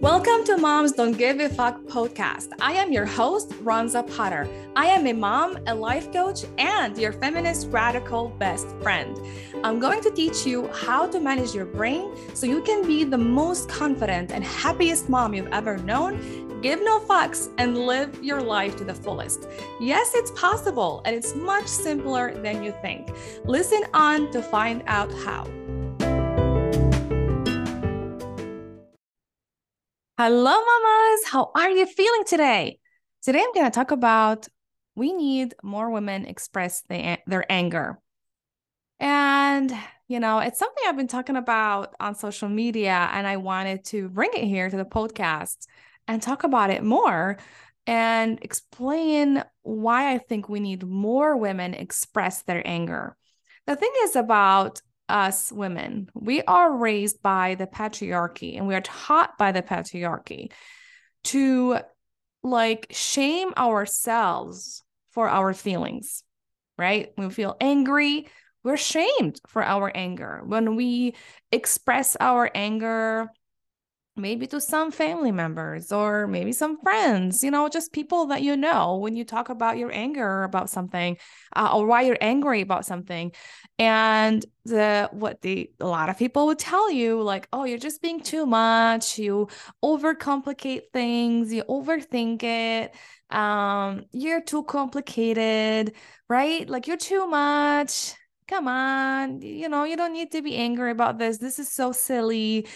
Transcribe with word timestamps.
Welcome 0.00 0.44
to 0.46 0.56
Moms 0.56 0.92
Don't 0.92 1.12
Give 1.12 1.40
a 1.40 1.50
Fuck 1.50 1.82
podcast. 1.82 2.52
I 2.58 2.72
am 2.72 2.90
your 2.90 3.04
host, 3.04 3.50
Ronza 3.62 4.02
Potter. 4.16 4.48
I 4.74 4.86
am 4.86 5.06
a 5.06 5.12
mom, 5.12 5.58
a 5.66 5.74
life 5.74 6.10
coach, 6.10 6.46
and 6.56 6.96
your 6.96 7.12
feminist 7.12 7.68
radical 7.68 8.30
best 8.38 8.66
friend. 8.80 9.20
I'm 9.62 9.78
going 9.78 10.00
to 10.00 10.10
teach 10.10 10.46
you 10.46 10.68
how 10.68 11.06
to 11.08 11.20
manage 11.20 11.54
your 11.54 11.66
brain 11.66 12.16
so 12.32 12.46
you 12.46 12.62
can 12.62 12.86
be 12.86 13.04
the 13.04 13.18
most 13.18 13.68
confident 13.68 14.32
and 14.32 14.42
happiest 14.42 15.10
mom 15.10 15.34
you've 15.34 15.52
ever 15.52 15.76
known. 15.76 16.62
Give 16.62 16.82
no 16.82 17.00
fucks 17.00 17.50
and 17.58 17.76
live 17.76 18.24
your 18.24 18.40
life 18.40 18.76
to 18.78 18.84
the 18.84 18.94
fullest. 18.94 19.48
Yes, 19.82 20.12
it's 20.14 20.30
possible, 20.30 21.02
and 21.04 21.14
it's 21.14 21.34
much 21.34 21.66
simpler 21.66 22.40
than 22.40 22.64
you 22.64 22.72
think. 22.80 23.10
Listen 23.44 23.82
on 23.92 24.30
to 24.30 24.40
find 24.40 24.82
out 24.86 25.12
how. 25.12 25.46
Hello, 30.22 30.52
mamas. 30.52 31.20
How 31.28 31.50
are 31.54 31.70
you 31.70 31.86
feeling 31.86 32.24
today? 32.26 32.78
Today, 33.22 33.40
I'm 33.42 33.54
going 33.54 33.64
to 33.64 33.74
talk 33.74 33.90
about 33.90 34.48
we 34.94 35.14
need 35.14 35.54
more 35.62 35.88
women 35.88 36.26
express 36.26 36.82
the, 36.90 37.16
their 37.26 37.50
anger. 37.50 37.98
And, 38.98 39.74
you 40.08 40.20
know, 40.20 40.40
it's 40.40 40.58
something 40.58 40.84
I've 40.86 40.98
been 40.98 41.08
talking 41.08 41.36
about 41.36 41.94
on 41.98 42.14
social 42.16 42.50
media, 42.50 43.08
and 43.14 43.26
I 43.26 43.38
wanted 43.38 43.86
to 43.86 44.10
bring 44.10 44.28
it 44.34 44.44
here 44.44 44.68
to 44.68 44.76
the 44.76 44.84
podcast 44.84 45.66
and 46.06 46.20
talk 46.20 46.44
about 46.44 46.68
it 46.68 46.84
more 46.84 47.38
and 47.86 48.38
explain 48.42 49.42
why 49.62 50.12
I 50.12 50.18
think 50.18 50.50
we 50.50 50.60
need 50.60 50.86
more 50.86 51.34
women 51.34 51.72
express 51.72 52.42
their 52.42 52.60
anger. 52.66 53.16
The 53.66 53.74
thing 53.74 53.92
is 54.02 54.16
about 54.16 54.82
us 55.10 55.52
women, 55.52 56.08
we 56.14 56.42
are 56.42 56.76
raised 56.76 57.22
by 57.22 57.56
the 57.56 57.66
patriarchy 57.66 58.56
and 58.56 58.66
we 58.66 58.74
are 58.74 58.80
taught 58.80 59.36
by 59.38 59.52
the 59.52 59.62
patriarchy 59.62 60.52
to 61.24 61.78
like 62.42 62.86
shame 62.90 63.52
ourselves 63.56 64.82
for 65.10 65.28
our 65.28 65.52
feelings, 65.52 66.22
right? 66.78 67.10
When 67.16 67.28
we 67.28 67.34
feel 67.34 67.56
angry, 67.60 68.28
we're 68.62 68.76
shamed 68.76 69.40
for 69.46 69.64
our 69.64 69.90
anger. 69.94 70.42
When 70.44 70.76
we 70.76 71.14
express 71.50 72.16
our 72.20 72.50
anger, 72.54 73.28
maybe 74.20 74.46
to 74.48 74.60
some 74.60 74.90
family 74.90 75.32
members 75.32 75.92
or 75.92 76.26
maybe 76.26 76.52
some 76.52 76.78
friends, 76.80 77.42
you 77.42 77.50
know, 77.50 77.68
just 77.68 77.92
people 77.92 78.26
that 78.26 78.42
you 78.42 78.56
know 78.56 78.96
when 78.96 79.16
you 79.16 79.24
talk 79.24 79.48
about 79.48 79.78
your 79.78 79.90
anger 79.92 80.42
about 80.44 80.70
something 80.70 81.16
uh, 81.56 81.70
or 81.74 81.86
why 81.86 82.02
you're 82.02 82.18
angry 82.20 82.60
about 82.60 82.84
something. 82.86 83.32
And 83.78 84.44
the 84.64 85.08
what 85.12 85.40
the 85.40 85.70
a 85.80 85.86
lot 85.86 86.08
of 86.10 86.18
people 86.18 86.46
would 86.46 86.58
tell 86.58 86.90
you 86.90 87.22
like, 87.22 87.48
"Oh, 87.52 87.64
you're 87.64 87.78
just 87.78 88.02
being 88.02 88.20
too 88.20 88.46
much. 88.46 89.18
You 89.18 89.48
overcomplicate 89.82 90.92
things, 90.92 91.52
you 91.52 91.64
overthink 91.64 92.42
it. 92.42 92.94
Um, 93.30 94.04
you're 94.12 94.42
too 94.42 94.64
complicated, 94.64 95.94
right? 96.28 96.68
Like 96.68 96.86
you're 96.86 96.96
too 96.96 97.26
much." 97.26 98.14
Come 98.48 98.66
on, 98.66 99.40
you 99.42 99.68
know, 99.68 99.84
you 99.84 99.96
don't 99.96 100.12
need 100.12 100.32
to 100.32 100.42
be 100.42 100.56
angry 100.56 100.90
about 100.90 101.18
this. 101.18 101.38
This 101.38 101.60
is 101.60 101.70
so 101.72 101.92
silly 101.92 102.66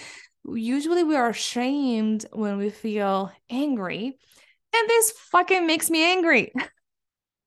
usually 0.47 1.05
we 1.05 1.17
are 1.17 1.29
ashamed 1.29 2.27
when 2.33 2.59
we 2.59 2.71
feel 2.71 3.33
angry. 3.51 4.19
And 4.77 4.89
this 4.89 5.13
fucking 5.13 5.67
makes 5.67 5.91
me 5.91 6.05
angry. 6.05 6.53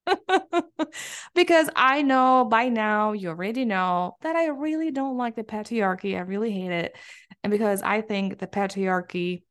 because 1.34 1.68
I 1.76 2.02
know 2.02 2.46
by 2.50 2.68
now, 2.68 3.12
you 3.12 3.28
already 3.28 3.64
know 3.64 4.16
that 4.22 4.36
I 4.36 4.46
really 4.46 4.90
don't 4.90 5.16
like 5.16 5.36
the 5.36 5.44
patriarchy. 5.44 6.16
I 6.16 6.20
really 6.20 6.50
hate 6.50 6.70
it. 6.70 6.96
And 7.44 7.50
because 7.50 7.82
I 7.82 8.00
think 8.00 8.38
the 8.38 8.46
patriarchy, 8.46 9.42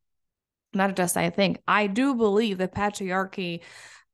not 0.73 0.95
just 0.95 1.17
I 1.17 1.29
think, 1.29 1.59
I 1.67 1.87
do 1.87 2.15
believe 2.15 2.57
the 2.57 2.67
patriarchy 2.67 3.61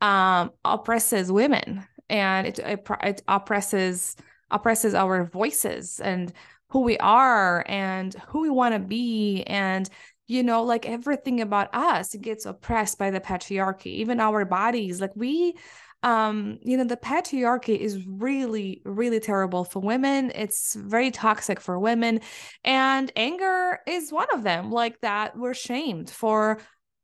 um, 0.01 0.51
oppresses 0.65 1.31
women 1.31 1.85
and 2.09 2.47
it, 2.47 2.59
it, 2.59 2.87
it 3.03 3.21
oppresses 3.27 4.15
oppresses 4.53 4.93
our 4.93 5.25
voices 5.25 5.99
and 5.99 6.31
who 6.69 6.79
we 6.79 6.97
are 6.97 7.65
and 7.67 8.13
who 8.27 8.41
we 8.41 8.49
want 8.49 8.73
to 8.73 8.79
be. 8.79 9.43
And 9.43 9.89
you 10.27 10.43
know 10.43 10.63
like 10.63 10.87
everything 10.87 11.41
about 11.41 11.73
us 11.75 12.15
gets 12.15 12.45
oppressed 12.45 12.97
by 12.97 13.11
the 13.11 13.19
patriarchy 13.19 13.87
even 13.87 14.19
our 14.19 14.45
bodies. 14.45 15.01
Like 15.01 15.15
we 15.15 15.55
um 16.01 16.59
you 16.61 16.75
know 16.77 16.83
the 16.83 16.97
patriarchy 16.97 17.77
is 17.77 18.05
really 18.07 18.81
really 18.85 19.19
terrible 19.19 19.63
for 19.63 19.79
women. 19.79 20.31
It's 20.35 20.75
very 20.75 21.11
toxic 21.11 21.59
for 21.59 21.79
women. 21.79 22.21
And 22.63 23.11
anger 23.15 23.79
is 23.87 24.11
one 24.11 24.27
of 24.33 24.43
them 24.43 24.71
like 24.71 24.99
that 25.01 25.37
we're 25.37 25.53
shamed 25.53 26.09
for 26.09 26.59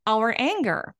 our 0.07 0.33
anger. 0.37 0.95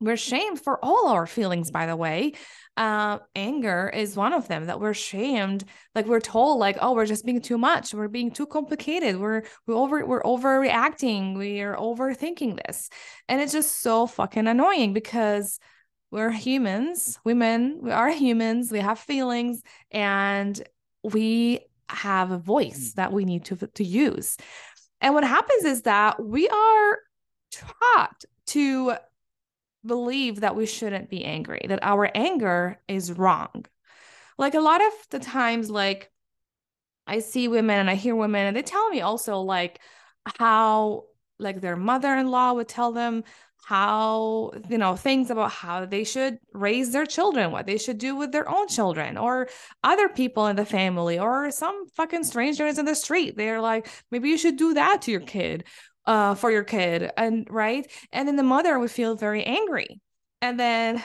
We're 0.00 0.16
shamed 0.16 0.60
for 0.60 0.78
all 0.84 1.08
our 1.08 1.26
feelings 1.26 1.70
by 1.70 1.86
the 1.86 1.96
way 1.96 2.34
uh, 2.78 3.18
anger 3.34 3.90
is 3.92 4.16
one 4.16 4.32
of 4.32 4.46
them 4.46 4.66
that 4.66 4.80
we're 4.80 4.94
shamed 4.94 5.64
like 5.96 6.06
we're 6.06 6.20
told 6.20 6.60
like 6.60 6.78
oh 6.80 6.94
we're 6.94 7.06
just 7.06 7.26
being 7.26 7.40
too 7.40 7.58
much 7.58 7.92
we're 7.92 8.06
being 8.06 8.30
too 8.30 8.46
complicated 8.46 9.18
we're 9.18 9.42
we're 9.66 9.74
over 9.74 10.06
we're 10.06 10.22
overreacting 10.22 11.36
we're 11.36 11.74
overthinking 11.74 12.64
this. 12.64 12.88
And 13.28 13.40
it's 13.40 13.52
just 13.52 13.80
so 13.80 14.06
fucking 14.06 14.46
annoying 14.46 14.92
because 14.92 15.58
we're 16.12 16.30
humans 16.30 17.18
women 17.24 17.80
we 17.82 17.90
are 17.90 18.10
humans 18.10 18.70
we 18.70 18.78
have 18.78 19.00
feelings 19.00 19.60
and 19.90 20.62
we 21.02 21.60
have 21.88 22.30
a 22.30 22.38
voice 22.38 22.92
that 22.94 23.12
we 23.12 23.24
need 23.24 23.44
to 23.46 23.56
to 23.56 23.82
use. 23.82 24.36
And 25.00 25.14
what 25.14 25.24
happens 25.24 25.64
is 25.64 25.82
that 25.82 26.24
we 26.24 26.48
are 26.48 26.98
taught 27.50 28.24
to 28.46 28.94
believe 29.84 30.40
that 30.40 30.56
we 30.56 30.66
shouldn't 30.66 31.08
be 31.10 31.24
angry, 31.24 31.60
that 31.68 31.80
our 31.82 32.10
anger 32.14 32.78
is 32.88 33.12
wrong. 33.12 33.64
Like 34.36 34.54
a 34.54 34.60
lot 34.60 34.80
of 34.84 34.92
the 35.10 35.18
times, 35.18 35.70
like 35.70 36.10
I 37.06 37.20
see 37.20 37.48
women 37.48 37.78
and 37.78 37.90
I 37.90 37.94
hear 37.94 38.14
women, 38.14 38.46
and 38.46 38.56
they 38.56 38.62
tell 38.62 38.88
me 38.90 39.00
also 39.00 39.40
like 39.40 39.80
how 40.38 41.04
like 41.38 41.60
their 41.60 41.76
mother-in-law 41.76 42.54
would 42.54 42.68
tell 42.68 42.92
them 42.92 43.24
how 43.64 44.50
you 44.70 44.78
know 44.78 44.96
things 44.96 45.30
about 45.30 45.50
how 45.50 45.84
they 45.84 46.02
should 46.02 46.38
raise 46.54 46.92
their 46.92 47.04
children 47.04 47.50
what 47.50 47.66
they 47.66 47.76
should 47.76 47.98
do 47.98 48.16
with 48.16 48.32
their 48.32 48.48
own 48.48 48.66
children 48.66 49.18
or 49.18 49.46
other 49.84 50.08
people 50.08 50.46
in 50.46 50.56
the 50.56 50.64
family 50.64 51.18
or 51.18 51.50
some 51.50 51.86
fucking 51.90 52.24
strangers 52.24 52.78
in 52.78 52.86
the 52.86 52.94
street 52.94 53.36
they're 53.36 53.60
like 53.60 53.86
maybe 54.10 54.30
you 54.30 54.38
should 54.38 54.56
do 54.56 54.72
that 54.72 55.02
to 55.02 55.10
your 55.10 55.20
kid 55.20 55.64
uh, 56.08 56.34
for 56.34 56.50
your 56.50 56.64
kid 56.64 57.10
and 57.16 57.46
right? 57.50 57.86
And 58.12 58.26
then 58.26 58.36
the 58.36 58.42
mother 58.42 58.78
would 58.78 58.90
feel 58.90 59.14
very 59.14 59.44
angry. 59.44 60.00
And 60.40 60.58
then 60.58 61.02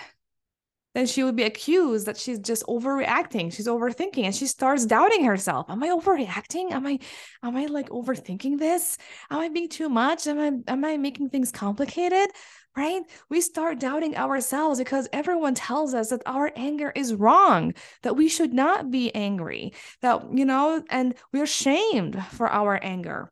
then 0.96 1.08
she 1.08 1.24
would 1.24 1.36
be 1.36 1.44
accused 1.44 2.06
that 2.06 2.18
she's 2.18 2.38
just 2.38 2.64
overreacting 2.68 3.52
she's 3.52 3.68
overthinking 3.68 4.26
and 4.26 4.36
she 4.36 4.46
starts 4.48 4.86
doubting 4.86 5.26
herself. 5.26 5.70
Am 5.70 5.84
i 5.84 5.90
overreacting? 5.90 6.72
Am 6.72 6.88
i 6.88 7.00
am 7.44 7.58
i 7.58 7.66
like 7.66 7.90
overthinking 7.90 8.58
this? 8.60 8.98
Am 9.30 9.40
i 9.40 9.50
being 9.50 9.70
too 9.70 9.90
much? 9.90 10.26
Am 10.26 10.40
i 10.40 10.72
am 10.72 10.86
i 10.86 10.96
making 10.98 11.30
things 11.30 11.52
complicated? 11.52 12.30
Right? 12.78 13.04
We 13.30 13.42
start 13.42 13.80
doubting 13.80 14.16
ourselves 14.18 14.80
because 14.80 15.08
everyone 15.14 15.54
tells 15.54 15.94
us 15.94 16.10
that 16.10 16.24
our 16.26 16.52
anger 16.56 16.92
is 16.96 17.14
wrong 17.14 17.74
that 18.04 18.16
we 18.16 18.30
should 18.30 18.54
not 18.54 18.90
be 18.90 19.14
angry 19.14 19.74
that 20.02 20.26
you 20.34 20.46
know 20.46 20.84
and 20.90 21.16
we're 21.34 21.46
shamed 21.46 22.24
for 22.32 22.50
our 22.50 22.80
anger 22.82 23.30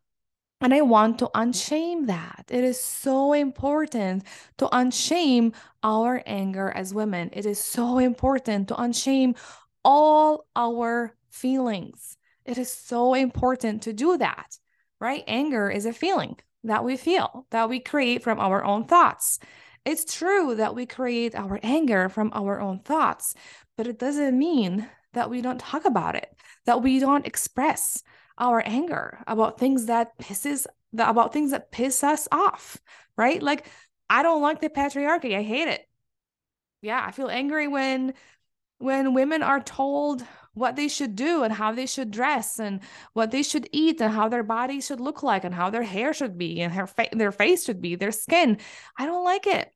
and 0.62 0.74
I 0.74 0.82
want 0.82 1.20
to 1.20 1.30
unshame 1.34 2.06
that. 2.08 2.46
It 2.50 2.64
is 2.64 2.80
so 2.80 3.34
important 3.34 4.24
to 4.60 4.68
unshame 4.68 5.54
our 5.84 6.22
anger 6.26 6.72
as 6.76 6.94
women. 6.94 7.32
It 7.34 7.46
is 7.46 7.60
so 7.60 7.98
important 7.98 8.68
to 8.68 8.76
unshame 8.76 9.36
all 9.84 10.46
our 10.56 11.16
feelings. 11.30 12.18
It 12.46 12.58
is 12.58 12.72
so 12.72 13.16
important 13.16 13.82
to 13.84 13.94
do 13.94 14.18
that, 14.18 14.58
right? 15.00 15.24
Anger 15.28 15.70
is 15.70 15.86
a 15.86 15.94
feeling 15.94 16.38
that 16.64 16.84
we 16.84 16.96
feel, 16.96 17.48
that 17.50 17.70
we 17.70 17.80
create 17.80 18.22
from 18.22 18.40
our 18.40 18.64
own 18.64 18.86
thoughts. 18.86 19.40
It's 19.84 20.14
true 20.16 20.54
that 20.56 20.76
we 20.76 20.86
create 20.86 21.34
our 21.34 21.60
anger 21.64 22.08
from 22.08 22.32
our 22.34 22.62
own 22.62 22.80
thoughts, 22.80 23.34
but 23.78 23.88
it 23.88 23.98
doesn't 23.98 24.38
mean 24.38 24.88
that 25.14 25.30
we 25.30 25.42
don't 25.42 25.60
talk 25.60 25.86
about 25.86 26.16
it, 26.16 26.30
that 26.66 26.84
we 26.84 27.00
don't 27.00 27.26
express 27.26 28.04
our 28.42 28.62
anger 28.66 29.20
about 29.28 29.60
things 29.60 29.86
that 29.86 30.18
pisses 30.18 30.66
the, 30.92 31.08
about 31.08 31.32
things 31.32 31.52
that 31.52 31.72
piss 31.72 32.04
us 32.04 32.28
off, 32.32 32.78
right? 33.16 33.42
Like 33.42 33.68
I 34.10 34.24
don't 34.24 34.42
like 34.42 34.60
the 34.60 34.68
patriarchy. 34.68 35.38
I 35.38 35.44
hate 35.44 35.70
it. 35.70 35.88
Yeah, 36.82 37.02
I 37.06 37.12
feel 37.12 37.30
angry 37.30 37.68
when 37.68 38.14
when 38.80 39.14
women 39.14 39.44
are 39.44 39.62
told 39.62 40.26
what 40.54 40.76
they 40.76 40.88
should 40.88 41.16
do 41.16 41.44
and 41.44 41.54
how 41.54 41.72
they 41.72 41.86
should 41.86 42.10
dress 42.10 42.60
and 42.60 42.82
what 43.14 43.30
they 43.30 43.44
should 43.44 43.70
eat 43.72 44.02
and 44.02 44.12
how 44.12 44.28
their 44.28 44.44
body 44.44 44.82
should 44.82 45.00
look 45.00 45.22
like 45.22 45.44
and 45.44 45.54
how 45.54 45.70
their 45.70 45.84
hair 45.84 46.14
should 46.14 46.38
be 46.38 46.62
and 46.62 46.74
her 46.74 46.88
fa- 46.88 47.08
their 47.14 47.32
face 47.32 47.64
should 47.64 47.80
be, 47.80 47.96
their 47.96 48.12
skin. 48.12 48.58
I 48.98 49.06
don't 49.06 49.24
like 49.24 49.46
it. 49.46 49.72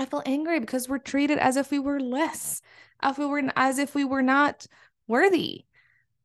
I 0.00 0.06
feel 0.06 0.22
angry 0.26 0.58
because 0.58 0.88
we're 0.88 0.98
treated 0.98 1.38
as 1.38 1.56
if 1.56 1.70
we 1.70 1.78
were 1.78 2.00
less, 2.00 2.60
as 3.00 3.12
if 3.12 3.18
we 3.18 3.26
were 3.26 3.42
as 3.54 3.78
if 3.78 3.94
we 3.94 4.04
were 4.04 4.22
not 4.22 4.66
worthy 5.06 5.64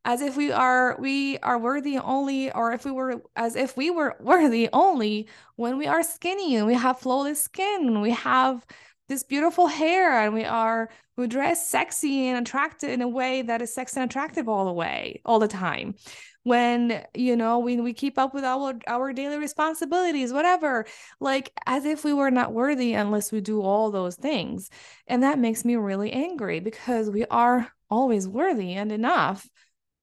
as 0.06 0.22
if 0.22 0.38
we 0.38 0.52
are 0.52 0.96
we 1.00 1.38
are 1.40 1.58
worthy 1.58 1.98
only 1.98 2.52
or 2.52 2.72
if 2.72 2.86
we 2.86 2.92
were 2.92 3.22
as 3.36 3.56
if 3.56 3.76
we 3.76 3.90
were 3.90 4.16
worthy 4.22 4.70
only 4.74 5.28
when 5.56 5.78
we 5.78 5.88
are 5.88 6.04
skinny 6.04 6.56
and 6.56 6.68
we 6.68 6.74
have 6.74 7.00
flawless 7.00 7.42
skin 7.42 7.88
and 7.88 8.02
we 8.02 8.12
have 8.12 8.66
this 9.10 9.24
beautiful 9.24 9.68
hair 9.68 10.22
and 10.22 10.34
we 10.34 10.46
are 10.46 10.90
we 11.18 11.28
dress 11.28 11.68
sexy 11.68 12.28
and 12.28 12.48
attractive 12.48 12.90
in 12.90 13.02
a 13.02 13.08
way 13.08 13.42
that 13.42 13.62
is 13.62 13.74
sexy 13.74 14.00
and 14.00 14.10
attractive 14.10 14.48
all 14.48 14.66
the 14.66 14.72
way 14.72 15.22
all 15.26 15.40
the 15.40 15.48
time. 15.48 15.96
When 16.44 17.04
you 17.14 17.36
know 17.36 17.60
when 17.60 17.84
we 17.84 17.92
keep 17.92 18.18
up 18.18 18.34
with 18.34 18.46
our 18.46 18.76
our 18.88 19.12
daily 19.12 19.38
responsibilities 19.38 20.32
whatever 20.32 20.86
like 21.20 21.52
as 21.66 21.84
if 21.86 22.06
we 22.06 22.14
were 22.14 22.32
not 22.32 22.54
worthy 22.54 22.94
unless 22.94 23.32
we 23.32 23.42
do 23.42 23.62
all 23.62 23.92
those 23.92 24.16
things. 24.16 24.70
And 25.08 25.24
that 25.24 25.40
makes 25.40 25.66
me 25.66 25.76
really 25.76 26.14
angry 26.14 26.62
because 26.62 27.10
we 27.10 27.26
are 27.26 27.68
always 27.90 28.28
worthy 28.28 28.74
and 28.74 28.92
enough 28.92 29.50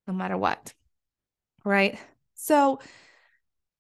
no 0.07 0.15
matter 0.15 0.37
what 0.37 0.73
right? 1.67 1.99
So 2.37 2.79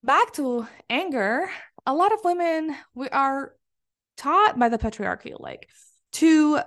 back 0.02 0.32
to 0.34 0.66
anger. 0.90 1.48
A 1.86 1.94
lot 1.94 2.12
of 2.12 2.24
women 2.24 2.74
we 2.94 3.08
are 3.08 3.54
taught 4.16 4.58
by 4.58 4.68
the 4.68 4.78
patriarchy 4.78 5.38
like 5.38 5.68
to 6.12 6.60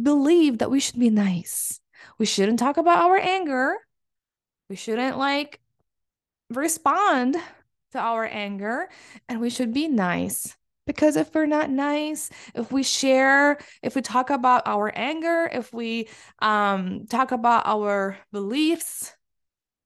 believe 0.00 0.58
that 0.58 0.70
we 0.70 0.78
should 0.78 1.00
be 1.00 1.10
nice. 1.10 1.80
We 2.18 2.26
shouldn't 2.26 2.60
talk 2.60 2.76
about 2.76 3.02
our 3.02 3.18
anger. 3.18 3.76
We 4.70 4.76
shouldn't 4.76 5.18
like 5.18 5.60
respond 6.48 7.36
to 7.92 7.98
our 7.98 8.24
anger 8.24 8.88
and 9.28 9.40
we 9.40 9.50
should 9.50 9.74
be 9.74 9.88
nice. 9.88 10.56
Because 10.86 11.16
if 11.16 11.34
we're 11.34 11.46
not 11.46 11.70
nice, 11.70 12.30
if 12.54 12.72
we 12.72 12.82
share, 12.82 13.58
if 13.82 13.94
we 13.94 14.02
talk 14.02 14.30
about 14.30 14.62
our 14.66 14.92
anger, 14.94 15.48
if 15.52 15.72
we 15.72 16.08
um, 16.40 17.06
talk 17.06 17.30
about 17.30 17.66
our 17.66 18.18
beliefs, 18.32 19.14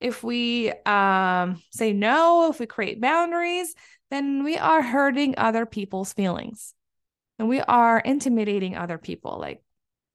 if 0.01 0.23
we 0.23 0.73
um, 0.85 1.61
say 1.71 1.93
no, 1.93 2.51
if 2.51 2.61
we 2.61 2.67
create 2.67 3.01
boundaries, 3.01 3.75
then 4.11 4.45
we 4.45 4.57
are 4.57 4.83
hurting 4.83 5.35
other 5.37 5.67
people's 5.67 6.13
feelings 6.13 6.75
and 7.39 7.49
we 7.49 7.61
are 7.61 7.99
intimidating 7.99 8.77
other 8.77 8.99
people. 8.99 9.39
Like, 9.39 9.63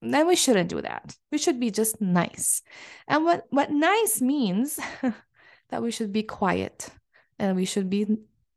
then 0.02 0.28
we 0.28 0.36
shouldn't 0.36 0.70
do 0.70 0.82
that. 0.82 1.16
We 1.32 1.38
should 1.38 1.60
be 1.60 1.72
just 1.72 2.02
nice. 2.02 2.62
And 3.08 3.24
what, 3.24 3.46
what 3.50 3.72
nice 3.72 4.22
means 4.22 4.80
that 5.70 5.82
we 5.82 5.92
should 5.92 6.12
be 6.12 6.24
quiet 6.24 6.90
and 7.38 7.56
we 7.56 7.66
should 7.66 7.90
be 7.90 8.08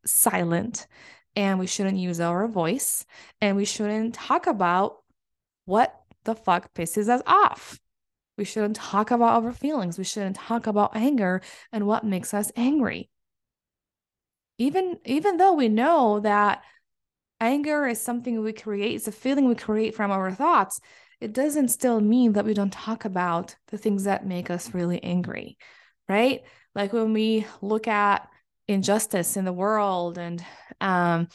silent 0.05 0.87
and 1.35 1.59
we 1.59 1.67
shouldn't 1.67 1.97
use 1.97 2.19
our 2.19 2.47
voice 2.47 3.05
and 3.41 3.57
we 3.57 3.65
shouldn't 3.65 4.15
talk 4.15 4.47
about 4.47 4.97
what 5.65 5.95
the 6.23 6.35
fuck 6.35 6.73
pisses 6.73 7.09
us 7.09 7.21
off. 7.25 7.79
We 8.37 8.45
shouldn't 8.45 8.75
talk 8.75 9.11
about 9.11 9.43
our 9.43 9.53
feelings. 9.53 9.97
We 9.97 10.03
shouldn't 10.03 10.35
talk 10.35 10.67
about 10.67 10.95
anger 10.95 11.41
and 11.71 11.87
what 11.87 12.03
makes 12.03 12.33
us 12.33 12.51
angry. 12.55 13.09
Even 14.57 14.97
even 15.05 15.37
though 15.37 15.53
we 15.53 15.69
know 15.69 16.19
that 16.21 16.63
anger 17.39 17.87
is 17.87 18.01
something 18.01 18.41
we 18.41 18.53
create, 18.53 18.95
it's 18.95 19.07
a 19.07 19.11
feeling 19.11 19.47
we 19.47 19.55
create 19.55 19.95
from 19.95 20.11
our 20.11 20.31
thoughts, 20.31 20.79
it 21.19 21.33
doesn't 21.33 21.69
still 21.69 21.99
mean 22.01 22.33
that 22.33 22.45
we 22.45 22.53
don't 22.53 22.73
talk 22.73 23.05
about 23.05 23.55
the 23.67 23.77
things 23.77 24.05
that 24.05 24.25
make 24.25 24.49
us 24.49 24.73
really 24.73 25.01
angry, 25.03 25.57
right? 26.07 26.43
Like 26.73 26.93
when 26.93 27.13
we 27.13 27.45
look 27.61 27.87
at 27.87 28.27
injustice 28.67 29.37
in 29.37 29.45
the 29.45 29.53
world 29.53 30.17
and 30.17 30.43
um, 30.81 31.27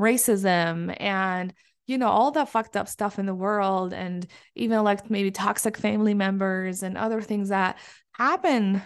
racism 0.00 0.94
and 1.00 1.52
you 1.86 1.98
know 1.98 2.08
all 2.08 2.30
that 2.30 2.48
fucked 2.48 2.76
up 2.76 2.88
stuff 2.88 3.18
in 3.18 3.26
the 3.26 3.34
world 3.34 3.92
and 3.92 4.26
even 4.54 4.82
like 4.84 5.10
maybe 5.10 5.30
toxic 5.30 5.76
family 5.76 6.14
members 6.14 6.82
and 6.82 6.98
other 6.98 7.20
things 7.20 7.48
that 7.48 7.78
happen 8.12 8.82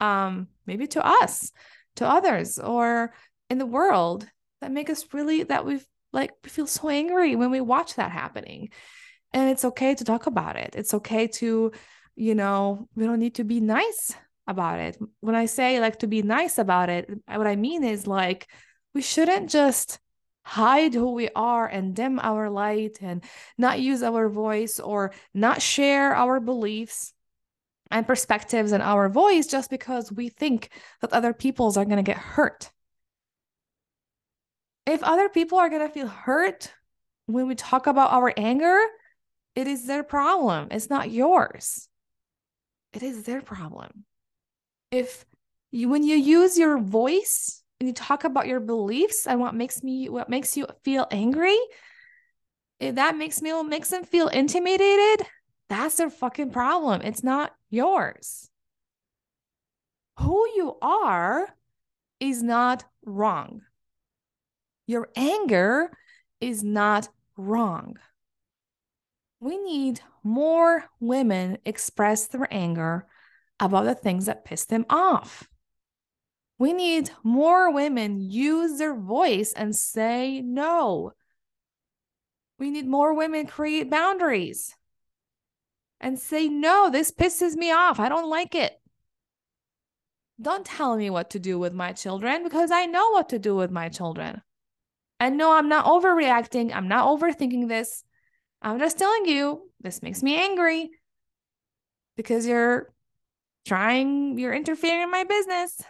um 0.00 0.46
maybe 0.66 0.86
to 0.86 1.04
us 1.04 1.50
to 1.96 2.06
others 2.06 2.58
or 2.58 3.12
in 3.50 3.58
the 3.58 3.66
world 3.66 4.26
that 4.60 4.70
make 4.70 4.88
us 4.88 5.04
really 5.12 5.42
that 5.42 5.66
we 5.66 5.80
like 6.12 6.30
feel 6.46 6.66
so 6.66 6.88
angry 6.88 7.34
when 7.34 7.50
we 7.50 7.60
watch 7.60 7.94
that 7.96 8.12
happening 8.12 8.70
and 9.32 9.50
it's 9.50 9.64
okay 9.64 9.94
to 9.94 10.04
talk 10.04 10.26
about 10.26 10.56
it. 10.56 10.74
It's 10.76 10.94
okay 10.94 11.26
to, 11.26 11.72
you 12.16 12.34
know, 12.34 12.88
we 12.94 13.04
don't 13.04 13.18
need 13.18 13.36
to 13.36 13.44
be 13.44 13.60
nice 13.60 14.14
about 14.46 14.80
it. 14.80 14.98
When 15.20 15.34
I 15.34 15.46
say 15.46 15.80
like 15.80 15.98
to 16.00 16.06
be 16.06 16.22
nice 16.22 16.58
about 16.58 16.88
it, 16.88 17.10
what 17.26 17.46
I 17.46 17.56
mean 17.56 17.84
is 17.84 18.06
like 18.06 18.48
we 18.98 19.02
shouldn't 19.02 19.48
just 19.48 20.00
hide 20.42 20.92
who 20.92 21.12
we 21.12 21.28
are 21.36 21.68
and 21.68 21.94
dim 21.94 22.18
our 22.18 22.50
light 22.50 22.98
and 23.00 23.22
not 23.56 23.78
use 23.78 24.02
our 24.02 24.28
voice 24.28 24.80
or 24.80 25.12
not 25.32 25.62
share 25.62 26.16
our 26.16 26.40
beliefs 26.40 27.12
and 27.92 28.08
perspectives 28.08 28.72
and 28.72 28.82
our 28.82 29.08
voice 29.08 29.46
just 29.46 29.70
because 29.70 30.10
we 30.10 30.28
think 30.28 30.70
that 31.00 31.12
other 31.12 31.32
people's 31.32 31.76
are 31.76 31.84
going 31.84 31.98
to 31.98 32.02
get 32.02 32.16
hurt. 32.16 32.72
If 34.84 35.04
other 35.04 35.28
people 35.28 35.58
are 35.58 35.70
going 35.70 35.86
to 35.86 35.94
feel 35.94 36.08
hurt 36.08 36.72
when 37.26 37.46
we 37.46 37.54
talk 37.54 37.86
about 37.86 38.10
our 38.10 38.34
anger, 38.36 38.80
it 39.54 39.68
is 39.68 39.86
their 39.86 40.02
problem. 40.02 40.66
It's 40.72 40.90
not 40.90 41.08
yours. 41.08 41.88
It 42.92 43.04
is 43.04 43.22
their 43.22 43.42
problem. 43.42 44.06
If 44.90 45.24
you, 45.70 45.88
when 45.88 46.02
you 46.02 46.16
use 46.16 46.58
your 46.58 46.80
voice 46.80 47.62
and 47.80 47.88
you 47.88 47.94
talk 47.94 48.24
about 48.24 48.46
your 48.46 48.60
beliefs 48.60 49.26
and 49.26 49.40
what 49.40 49.54
makes 49.54 49.82
me, 49.82 50.08
what 50.08 50.28
makes 50.28 50.56
you 50.56 50.66
feel 50.82 51.06
angry, 51.10 51.58
if 52.80 52.94
that 52.96 53.16
makes 53.16 53.42
me, 53.42 53.62
makes 53.62 53.90
them 53.90 54.04
feel 54.04 54.28
intimidated, 54.28 55.26
that's 55.68 55.96
their 55.96 56.10
fucking 56.10 56.50
problem. 56.50 57.02
It's 57.02 57.22
not 57.22 57.54
yours. 57.70 58.50
Who 60.18 60.46
you 60.56 60.76
are 60.82 61.48
is 62.20 62.42
not 62.42 62.84
wrong. 63.04 63.62
Your 64.86 65.08
anger 65.16 65.90
is 66.40 66.64
not 66.64 67.08
wrong 67.36 67.98
we 69.40 69.58
need 69.58 70.00
more 70.22 70.84
women 71.00 71.58
express 71.64 72.26
their 72.26 72.48
anger 72.50 73.06
about 73.60 73.84
the 73.84 73.94
things 73.94 74.26
that 74.26 74.44
piss 74.44 74.64
them 74.64 74.84
off. 74.90 75.48
We 76.58 76.72
need 76.72 77.10
more 77.22 77.72
women 77.72 78.20
use 78.20 78.78
their 78.78 78.94
voice 78.94 79.52
and 79.52 79.74
say 79.74 80.40
no. 80.40 81.12
We 82.58 82.70
need 82.70 82.88
more 82.88 83.14
women 83.14 83.46
create 83.46 83.88
boundaries 83.88 84.74
and 86.00 86.18
say 86.18 86.48
no, 86.48 86.90
this 86.90 87.12
pisses 87.12 87.54
me 87.54 87.70
off. 87.72 88.00
I 88.00 88.08
don't 88.08 88.28
like 88.28 88.54
it. 88.54 88.80
Don't 90.40 90.64
tell 90.64 90.96
me 90.96 91.10
what 91.10 91.30
to 91.30 91.38
do 91.38 91.58
with 91.58 91.72
my 91.72 91.92
children 91.92 92.44
because 92.44 92.70
I 92.70 92.86
know 92.86 93.10
what 93.10 93.28
to 93.30 93.38
do 93.38 93.56
with 93.56 93.70
my 93.70 93.88
children. 93.88 94.42
And 95.20 95.36
no, 95.36 95.52
I'm 95.52 95.68
not 95.68 95.86
overreacting. 95.86 96.72
I'm 96.74 96.86
not 96.86 97.06
overthinking 97.06 97.68
this. 97.68 98.04
I'm 98.62 98.78
just 98.78 98.98
telling 98.98 99.26
you, 99.26 99.70
this 99.80 100.02
makes 100.02 100.22
me 100.22 100.36
angry 100.36 100.90
because 102.16 102.46
you're 102.46 102.92
trying, 103.66 104.38
you're 104.38 104.54
interfering 104.54 105.02
in 105.02 105.10
my 105.10 105.24
business. 105.24 105.80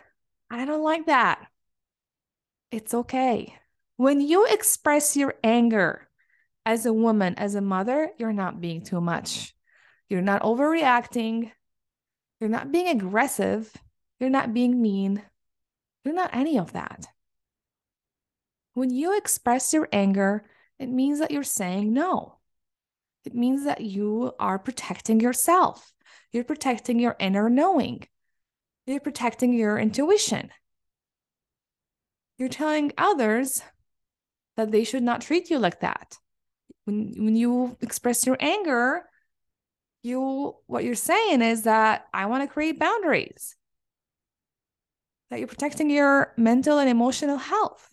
I 0.51 0.65
don't 0.65 0.83
like 0.83 1.07
that. 1.07 1.47
It's 2.71 2.95
okay. 2.95 3.55
When 3.97 4.21
you 4.21 4.47
express 4.47 5.17
your 5.17 5.35
anger 5.43 6.09
as 6.65 6.87
a 6.87 6.93
woman, 6.93 7.35
as 7.37 7.55
a 7.55 7.61
mother, 7.61 8.11
you're 8.19 8.33
not 8.33 8.61
being 8.61 8.83
too 8.83 9.01
much. 9.01 9.55
You're 10.09 10.23
not 10.23 10.43
overreacting. 10.43 11.51
You're 12.41 12.51
not 12.51 12.71
being 12.73 12.89
aggressive. 12.89 13.73
You're 14.21 14.31
not 14.31 14.55
being 14.55 14.81
mean. 14.81 15.23
You're 16.05 16.15
not 16.15 16.35
any 16.35 16.59
of 16.59 16.73
that. 16.73 17.07
When 18.75 18.91
you 18.91 19.17
express 19.17 19.73
your 19.73 19.89
anger, 19.93 20.45
it 20.79 20.89
means 20.89 21.19
that 21.19 21.31
you're 21.31 21.43
saying 21.43 21.93
no. 21.93 22.37
It 23.25 23.35
means 23.35 23.65
that 23.65 23.81
you 23.81 24.33
are 24.39 24.59
protecting 24.59 25.21
yourself. 25.21 25.93
You're 26.33 26.45
protecting 26.45 26.99
your 26.99 27.17
inner 27.19 27.51
knowing. 27.51 28.07
You're 28.89 29.01
protecting 29.01 29.53
your 29.53 29.79
intuition. 29.79 30.49
You're 32.39 32.49
telling 32.49 32.93
others 32.97 33.61
that 34.57 34.71
they 34.71 34.83
should 34.83 35.03
not 35.03 35.21
treat 35.21 35.51
you 35.51 35.59
like 35.59 35.81
that. 35.81 36.17
When, 36.87 37.13
when 37.19 37.37
you 37.37 37.77
express 37.83 38.25
your 38.25 38.39
anger, 38.41 39.05
you 40.03 40.57
what 40.67 40.85
you're 40.85 40.95
saying 40.95 41.43
is 41.43 41.65
that 41.65 42.07
I 42.15 42.25
want 42.27 42.45
to 42.45 42.53
create 42.53 42.79
boundaries. 42.79 43.57
That 45.29 45.39
you're 45.39 45.49
protecting 45.49 45.91
your 45.91 46.33
mental 46.39 46.79
and 46.79 46.89
emotional 46.89 47.37
health. 47.37 47.91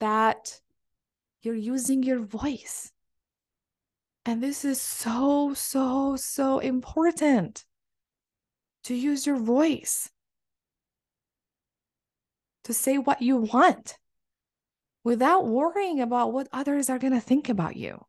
That 0.00 0.58
you're 1.42 1.54
using 1.54 2.02
your 2.02 2.20
voice. 2.20 2.92
And 4.24 4.42
this 4.42 4.64
is 4.64 4.80
so, 4.80 5.52
so, 5.54 6.16
so 6.16 6.58
important 6.58 7.64
to 8.84 8.94
use 8.94 9.26
your 9.26 9.38
voice, 9.38 10.10
to 12.64 12.72
say 12.72 12.98
what 12.98 13.22
you 13.22 13.36
want 13.36 13.98
without 15.04 15.46
worrying 15.46 16.00
about 16.00 16.32
what 16.32 16.48
others 16.52 16.88
are 16.88 16.98
going 16.98 17.12
to 17.12 17.20
think 17.20 17.48
about 17.48 17.76
you. 17.76 18.04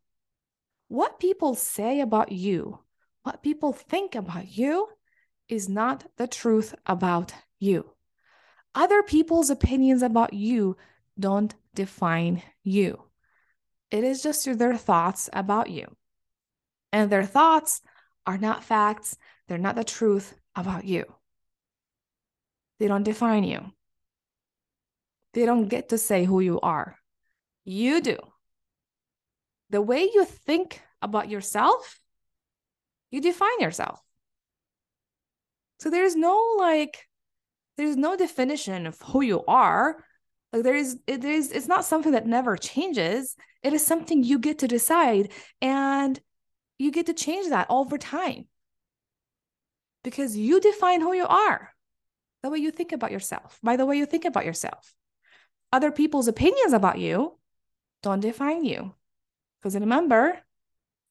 What 0.88 1.20
people 1.20 1.56
say 1.56 2.00
about 2.00 2.32
you 2.32 2.84
what 3.24 3.42
people 3.42 3.72
think 3.72 4.16
about 4.16 4.56
you 4.58 4.90
is 5.48 5.68
not 5.70 6.06
the 6.18 6.28
truth 6.28 6.76
about 6.86 7.34
you. 7.58 7.90
Other 8.76 9.02
people's 9.02 9.50
opinions 9.50 10.02
about 10.02 10.34
you 10.34 10.78
don't 11.18 11.56
define 11.74 12.44
you. 12.64 13.04
It 13.92 14.04
is 14.04 14.22
just 14.22 14.58
their 14.58 14.76
thoughts 14.76 15.30
about 15.32 15.70
you. 15.70 15.96
And 16.94 17.10
their 17.10 17.26
thoughts 17.26 17.82
are 18.28 18.38
not 18.38 18.64
facts, 18.64 19.18
they're 19.48 19.58
not 19.58 19.76
the 19.76 19.84
truth 19.84 20.34
about 20.56 20.86
you. 20.86 21.04
They 22.80 22.88
don't 22.88 23.04
define 23.04 23.44
you. 23.44 23.74
They 25.34 25.46
don't 25.46 25.68
get 25.68 25.90
to 25.90 25.98
say 25.98 26.24
who 26.24 26.40
you 26.40 26.60
are. 26.62 26.96
You 27.66 28.00
do. 28.00 28.18
The 29.72 29.82
way 29.82 30.04
you 30.04 30.24
think 30.24 30.82
about 31.02 31.30
yourself, 31.30 32.00
you 33.10 33.20
define 33.22 33.60
yourself. 33.60 34.00
So 35.80 35.90
there's 35.90 36.16
no 36.16 36.56
like, 36.60 37.08
there's 37.78 37.98
no 37.98 38.16
definition 38.16 38.86
of 38.86 39.02
who 39.02 39.22
you 39.22 39.44
are. 39.48 39.98
Like 40.52 40.62
there 40.62 40.76
is, 40.76 41.00
it 41.08 41.24
is, 41.24 41.52
it's 41.52 41.68
not 41.68 41.86
something 41.86 42.12
that 42.12 42.28
never 42.28 42.56
changes. 42.56 43.36
It 43.64 43.74
is 43.74 43.84
something 43.84 44.24
you 44.24 44.38
get 44.38 44.60
to 44.60 44.68
decide 44.68 45.32
and 45.60 46.20
you 46.78 46.92
get 46.92 47.06
to 47.08 47.14
change 47.14 47.50
that 47.50 47.68
over 47.70 47.98
time 47.98 48.46
because 50.04 50.36
you 50.36 50.60
define 50.60 51.02
who 51.02 51.14
you 51.14 51.26
are 51.26 51.74
the 52.42 52.50
way 52.50 52.58
you 52.58 52.72
think 52.72 52.92
about 52.92 53.12
yourself, 53.12 53.60
by 53.64 53.78
the 53.78 53.86
way 53.86 53.98
you 53.98 54.06
think 54.06 54.26
about 54.26 54.46
yourself. 54.46 54.94
Other 55.72 55.92
people's 55.92 56.28
opinions 56.28 56.74
about 56.74 57.00
you 57.00 57.38
don't 58.04 58.20
define 58.20 58.66
you. 58.66 58.94
Because 59.60 59.76
remember, 59.76 60.38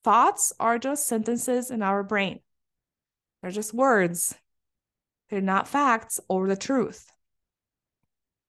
thoughts 0.04 0.52
are 0.60 0.78
just 0.78 1.06
sentences 1.06 1.70
in 1.70 1.82
our 1.82 2.02
brain, 2.02 2.40
they're 3.40 3.50
just 3.50 3.74
words, 3.74 4.34
they're 5.30 5.40
not 5.40 5.66
facts 5.66 6.20
or 6.28 6.46
the 6.46 6.56
truth. 6.56 7.10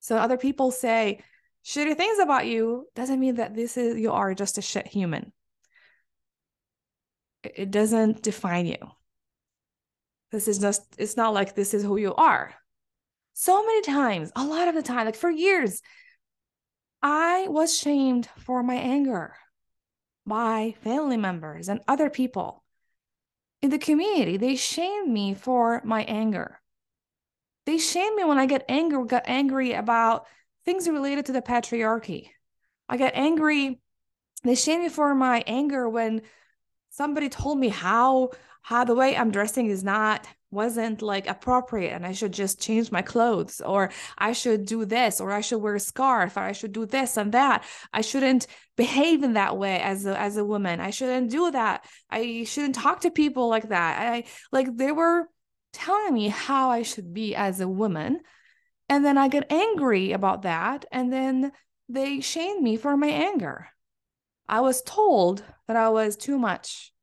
So 0.02 0.18
other 0.18 0.38
people 0.38 0.72
say 0.72 1.24
shitty 1.64 1.96
things 1.96 2.20
about 2.20 2.46
you 2.46 2.88
doesn't 2.94 3.22
mean 3.22 3.36
that 3.36 3.56
this 3.56 3.78
is 3.78 3.98
you 3.98 4.12
are 4.12 4.34
just 4.34 4.58
a 4.58 4.62
shit 4.62 4.88
human. 4.88 5.32
It 7.44 7.72
doesn't 7.72 8.22
define 8.22 8.66
you. 8.66 8.78
This 10.32 10.48
is 10.48 10.60
just, 10.60 10.82
it's 10.98 11.18
not 11.18 11.34
like 11.34 11.56
this 11.56 11.74
is 11.74 11.84
who 11.84 11.98
you 11.98 12.14
are. 12.16 12.54
So 13.34 13.66
many 13.66 13.82
times, 13.82 14.32
a 14.36 14.46
lot 14.46 14.68
of 14.68 14.76
the 14.76 14.82
time, 14.84 15.06
like 15.06 15.16
for 15.16 15.30
years, 15.30 15.82
I 17.02 17.48
was 17.50 17.78
shamed 17.78 18.30
for 18.38 18.64
my 18.64 18.76
anger 18.76 19.36
by 20.26 20.76
family 20.82 21.18
members 21.18 21.70
and 21.70 21.82
other 21.88 22.10
people 22.10 22.64
in 23.62 23.70
the 23.70 23.78
community. 23.78 24.38
They 24.38 24.56
shamed 24.56 25.12
me 25.12 25.34
for 25.34 25.82
my 25.84 26.04
anger. 26.04 26.60
They 27.66 27.78
shame 27.78 28.16
me 28.16 28.24
when 28.24 28.38
I 28.38 28.46
get 28.46 28.66
angry, 28.68 29.06
got 29.06 29.24
angry 29.26 29.74
about 29.74 30.28
things 30.66 30.88
related 30.88 31.28
to 31.28 31.32
the 31.32 31.42
patriarchy. 31.42 32.30
I 32.90 32.98
get 32.98 33.16
angry. 33.16 33.80
They 34.44 34.56
shame 34.56 34.82
me 34.82 34.90
for 34.90 35.16
my 35.16 35.44
anger 35.48 35.88
when 35.88 36.22
somebody 36.94 37.28
told 37.28 37.58
me 37.58 37.70
how 37.70 38.30
how 38.62 38.86
the 38.86 38.96
way 38.96 39.18
I'm 39.18 39.32
dressing 39.32 39.68
is 39.68 39.84
not 39.84 40.28
wasn't 40.52 41.02
like 41.02 41.28
appropriate 41.28 41.92
and 41.92 42.06
I 42.06 42.12
should 42.14 42.32
just 42.32 42.62
change 42.62 42.92
my 42.92 43.02
clothes 43.02 43.60
or 43.60 43.90
I 44.18 44.34
should 44.34 44.66
do 44.66 44.86
this 44.86 45.20
or 45.20 45.32
I 45.32 45.42
should 45.42 45.62
wear 45.62 45.76
a 45.76 45.80
scarf 45.80 46.38
or 46.38 46.42
I 46.42 46.52
should 46.52 46.72
do 46.72 46.86
this 46.86 47.18
and 47.18 47.32
that. 47.32 47.66
I 47.92 48.02
shouldn't 48.02 48.46
behave 48.78 49.24
in 49.24 49.34
that 49.34 49.58
way 49.58 49.82
as 49.82 50.06
a 50.06 50.18
as 50.18 50.38
a 50.38 50.46
woman. 50.46 50.80
I 50.80 50.92
shouldn't 50.92 51.32
do 51.32 51.52
that. 51.52 51.86
I 52.10 52.44
shouldn't 52.46 52.76
talk 52.76 53.02
to 53.02 53.12
people 53.12 53.50
like 53.50 53.70
that. 53.70 54.14
I 54.14 54.26
like 54.52 54.78
they 54.78 54.92
were 54.92 55.28
telling 55.74 56.14
me 56.14 56.28
how 56.28 56.70
I 56.70 56.84
should 56.84 57.14
be 57.14 57.36
as 57.36 57.60
a 57.60 57.68
woman. 57.68 58.20
And 58.88 59.04
then 59.04 59.18
I 59.18 59.28
get 59.28 59.52
angry 59.52 60.12
about 60.12 60.44
that. 60.44 60.86
And 60.92 61.12
then 61.12 61.52
they 61.90 62.22
shame 62.22 62.62
me 62.64 62.78
for 62.78 62.96
my 62.96 63.08
anger. 63.08 63.73
I 64.48 64.62
was 64.62 64.82
told 64.82 65.44
that 65.68 65.78
I 65.78 65.90
was 65.90 66.16
too 66.16 66.38
much, 66.38 66.94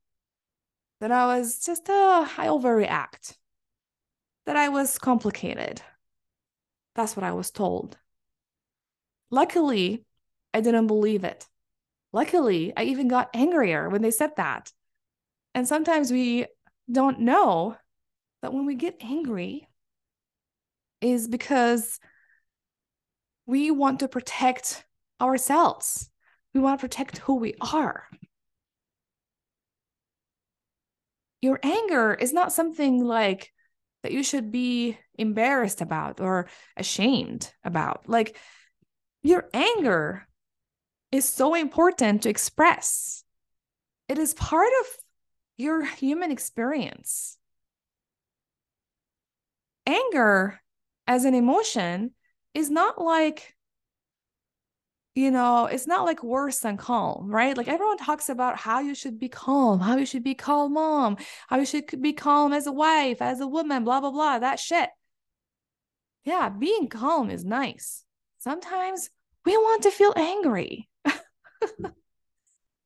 that 1.00 1.10
I 1.10 1.38
was 1.38 1.64
just, 1.64 1.88
uh, 1.88 2.26
I 2.36 2.46
overreact, 2.46 3.36
that 4.46 4.56
I 4.56 4.68
was 4.68 4.98
complicated. 4.98 5.82
That's 6.94 7.16
what 7.16 7.24
I 7.24 7.32
was 7.32 7.50
told. 7.50 7.96
Luckily, 9.30 10.04
I 10.52 10.60
didn't 10.60 10.88
believe 10.88 11.24
it. 11.24 11.46
Luckily, 12.12 12.72
I 12.76 12.84
even 12.84 13.08
got 13.08 13.30
angrier 13.34 13.88
when 13.88 14.02
they 14.02 14.10
said 14.10 14.36
that. 14.36 14.72
And 15.54 15.66
sometimes 15.66 16.10
we 16.10 16.46
don't 16.90 17.20
know 17.20 17.76
that 18.42 18.52
when 18.52 18.66
we 18.66 18.74
get 18.74 18.96
angry 19.00 19.68
is 21.00 21.28
because 21.28 22.00
we 23.46 23.70
want 23.70 24.00
to 24.00 24.08
protect 24.08 24.84
ourselves. 25.20 26.09
We 26.54 26.60
want 26.60 26.80
to 26.80 26.84
protect 26.84 27.18
who 27.18 27.36
we 27.36 27.54
are. 27.60 28.04
Your 31.40 31.58
anger 31.62 32.14
is 32.14 32.32
not 32.32 32.52
something 32.52 33.04
like 33.04 33.52
that 34.02 34.12
you 34.12 34.22
should 34.22 34.50
be 34.50 34.98
embarrassed 35.18 35.80
about 35.80 36.20
or 36.20 36.48
ashamed 36.76 37.52
about. 37.64 38.08
Like 38.08 38.36
your 39.22 39.48
anger 39.54 40.26
is 41.12 41.24
so 41.24 41.54
important 41.54 42.22
to 42.22 42.30
express. 42.30 43.24
It 44.08 44.18
is 44.18 44.34
part 44.34 44.70
of 44.80 44.86
your 45.56 45.84
human 45.84 46.30
experience 46.30 47.38
anger 49.90 50.60
as 51.06 51.24
an 51.24 51.34
emotion 51.34 52.12
is 52.54 52.70
not 52.70 53.00
like 53.00 53.54
you 55.14 55.30
know 55.30 55.66
it's 55.66 55.86
not 55.86 56.04
like 56.04 56.22
worse 56.22 56.60
than 56.60 56.76
calm 56.76 57.28
right? 57.30 57.56
Like 57.56 57.68
everyone 57.68 57.98
talks 57.98 58.28
about 58.28 58.56
how 58.56 58.80
you 58.80 58.94
should 58.94 59.18
be 59.18 59.28
calm 59.28 59.80
how 59.80 59.96
you 59.96 60.06
should 60.06 60.24
be 60.24 60.34
calm 60.34 60.74
mom 60.74 61.16
how 61.48 61.58
you 61.58 61.66
should 61.66 62.00
be 62.00 62.12
calm 62.12 62.52
as 62.52 62.66
a 62.66 62.72
wife 62.72 63.20
as 63.20 63.40
a 63.40 63.46
woman 63.46 63.84
blah 63.84 64.00
blah 64.00 64.10
blah 64.10 64.38
that 64.38 64.60
shit. 64.60 64.90
Yeah 66.24 66.48
being 66.48 66.88
calm 66.88 67.30
is 67.30 67.44
nice. 67.44 68.04
Sometimes 68.38 69.10
we 69.44 69.56
want 69.56 69.82
to 69.82 69.90
feel 69.90 70.12
angry. 70.16 70.88
Mm. 71.06 71.92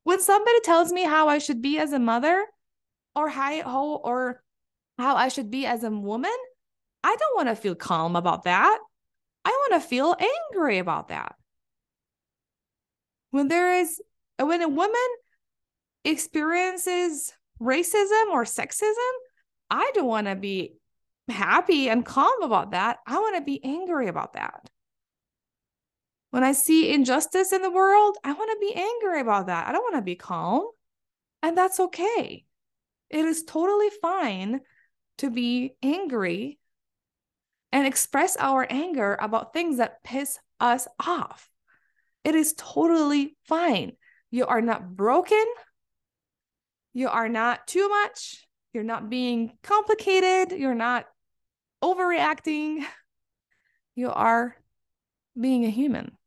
When 0.05 0.21
somebody 0.21 0.61
tells 0.61 0.93
me 0.93 1.03
how 1.03 1.29
i 1.29 1.39
should 1.39 1.63
be 1.63 1.79
as 1.79 1.93
a 1.95 1.99
mother 1.99 2.45
or 3.17 3.29
how 3.29 4.01
or 4.05 4.43
how 4.99 5.17
i 5.17 5.29
should 5.29 5.51
be 5.51 5.65
as 5.65 5.83
a 5.83 5.91
woman 5.91 6.37
I 7.05 7.15
don't 7.17 7.37
want 7.37 7.49
to 7.51 7.63
feel 7.63 7.75
calm 7.75 8.17
about 8.17 8.45
that. 8.45 8.79
I 9.45 9.51
want 9.51 9.83
to 9.83 9.87
feel 9.87 10.17
angry 10.51 10.79
about 10.79 11.09
that. 11.09 11.37
When 13.35 13.49
there 13.49 13.75
is, 13.75 14.01
when 14.39 14.63
a 14.63 14.69
woman 14.69 15.09
experiences 16.05 17.33
racism 17.61 18.31
or 18.31 18.45
sexism, 18.45 19.13
I 19.69 19.91
don't 19.93 20.07
want 20.07 20.29
to 20.29 20.37
be 20.37 20.77
happy 21.29 21.89
and 21.89 22.07
calm 22.07 22.43
about 22.43 22.71
that. 22.71 22.99
I 23.05 23.19
want 23.19 23.35
to 23.35 23.43
be 23.43 23.59
angry 23.65 24.07
about 24.07 24.35
that. 24.35 24.71
When 26.31 26.45
I 26.45 26.53
see 26.53 26.95
injustice 26.95 27.53
in 27.53 27.61
the 27.61 27.73
world, 27.73 28.19
I 28.23 28.35
want 28.35 28.53
to 28.53 28.69
be 28.69 28.73
angry 28.73 29.21
about 29.21 29.49
that. 29.49 29.67
I 29.67 29.73
don't 29.73 29.83
want 29.83 29.97
to 29.97 30.03
be 30.03 30.15
calm. 30.15 30.69
And 31.43 31.59
that's 31.59 31.81
okay. 31.81 32.45
It 33.11 33.25
is 33.25 33.43
totally 33.43 33.91
fine 34.01 34.61
to 35.19 35.29
be 35.29 35.75
angry 35.83 36.61
and 37.73 37.85
express 37.85 38.37
our 38.37 38.65
anger 38.71 39.19
about 39.21 39.53
things 39.53 39.79
that 39.79 40.05
piss 40.05 40.39
us 40.61 40.87
off. 41.05 41.51
It 42.25 42.35
is 42.35 42.55
totally 42.57 43.37
fine. 43.47 43.93
You 44.31 44.47
are 44.47 44.63
not 44.63 44.97
broken. 44.97 45.45
You 46.95 47.09
are 47.09 47.29
not 47.29 47.67
too 47.67 47.89
much. 47.89 48.47
You're 48.73 48.83
not 48.83 49.11
being 49.11 49.57
complicated. 49.63 50.59
You're 50.59 50.75
not 50.75 51.07
overreacting. 51.83 52.85
You 53.97 54.11
are 54.11 54.57
being 55.41 55.65
a 55.65 55.71
human. 55.71 56.19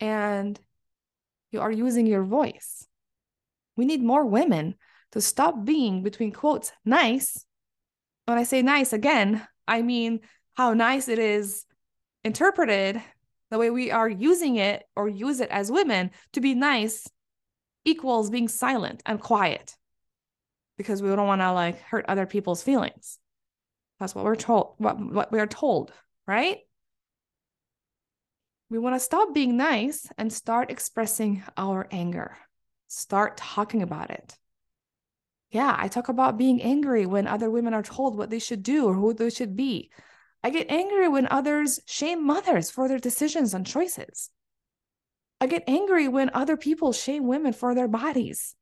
And 0.00 0.58
you 1.52 1.60
are 1.60 1.70
using 1.70 2.04
your 2.04 2.24
voice. 2.24 2.84
We 3.76 3.84
need 3.84 4.02
more 4.02 4.26
women 4.26 4.74
to 5.12 5.20
stop 5.20 5.64
being, 5.64 6.02
between 6.02 6.32
quotes, 6.32 6.72
nice. 6.84 7.46
When 8.24 8.38
I 8.38 8.42
say 8.42 8.60
nice 8.62 8.92
again, 8.92 9.46
I 9.68 9.82
mean 9.82 10.18
how 10.54 10.74
nice 10.74 11.06
it 11.06 11.20
is 11.20 11.64
interpreted 12.24 13.00
the 13.54 13.58
way 13.60 13.70
we 13.70 13.92
are 13.92 14.08
using 14.08 14.56
it 14.56 14.82
or 14.96 15.08
use 15.08 15.38
it 15.38 15.48
as 15.48 15.70
women 15.70 16.10
to 16.32 16.40
be 16.40 16.56
nice 16.56 17.08
equals 17.84 18.28
being 18.28 18.48
silent 18.48 19.00
and 19.06 19.20
quiet 19.20 19.76
because 20.76 21.00
we 21.00 21.08
don't 21.10 21.28
want 21.28 21.40
to 21.40 21.52
like 21.52 21.80
hurt 21.82 22.04
other 22.08 22.26
people's 22.26 22.64
feelings. 22.64 23.20
That's 24.00 24.12
what 24.12 24.24
we're 24.24 24.34
told, 24.34 24.74
what, 24.78 24.98
what 24.98 25.30
we 25.30 25.38
are 25.38 25.46
told, 25.46 25.92
right? 26.26 26.58
We 28.70 28.78
want 28.78 28.96
to 28.96 29.00
stop 29.00 29.32
being 29.32 29.56
nice 29.56 30.10
and 30.18 30.32
start 30.32 30.72
expressing 30.72 31.44
our 31.56 31.86
anger. 31.92 32.36
Start 32.88 33.36
talking 33.36 33.82
about 33.82 34.10
it. 34.10 34.36
Yeah, 35.50 35.76
I 35.78 35.86
talk 35.86 36.08
about 36.08 36.38
being 36.38 36.60
angry 36.60 37.06
when 37.06 37.28
other 37.28 37.48
women 37.48 37.72
are 37.72 37.84
told 37.84 38.18
what 38.18 38.30
they 38.30 38.40
should 38.40 38.64
do 38.64 38.86
or 38.86 38.94
who 38.94 39.14
they 39.14 39.30
should 39.30 39.54
be. 39.54 39.92
I 40.44 40.50
get 40.50 40.70
angry 40.70 41.08
when 41.08 41.26
others 41.30 41.80
shame 41.86 42.24
mothers 42.24 42.70
for 42.70 42.86
their 42.86 42.98
decisions 42.98 43.54
and 43.54 43.66
choices. 43.66 44.28
I 45.40 45.46
get 45.46 45.64
angry 45.66 46.06
when 46.06 46.30
other 46.34 46.58
people 46.58 46.92
shame 46.92 47.26
women 47.26 47.54
for 47.54 47.74
their 47.74 47.88
bodies. 47.88 48.54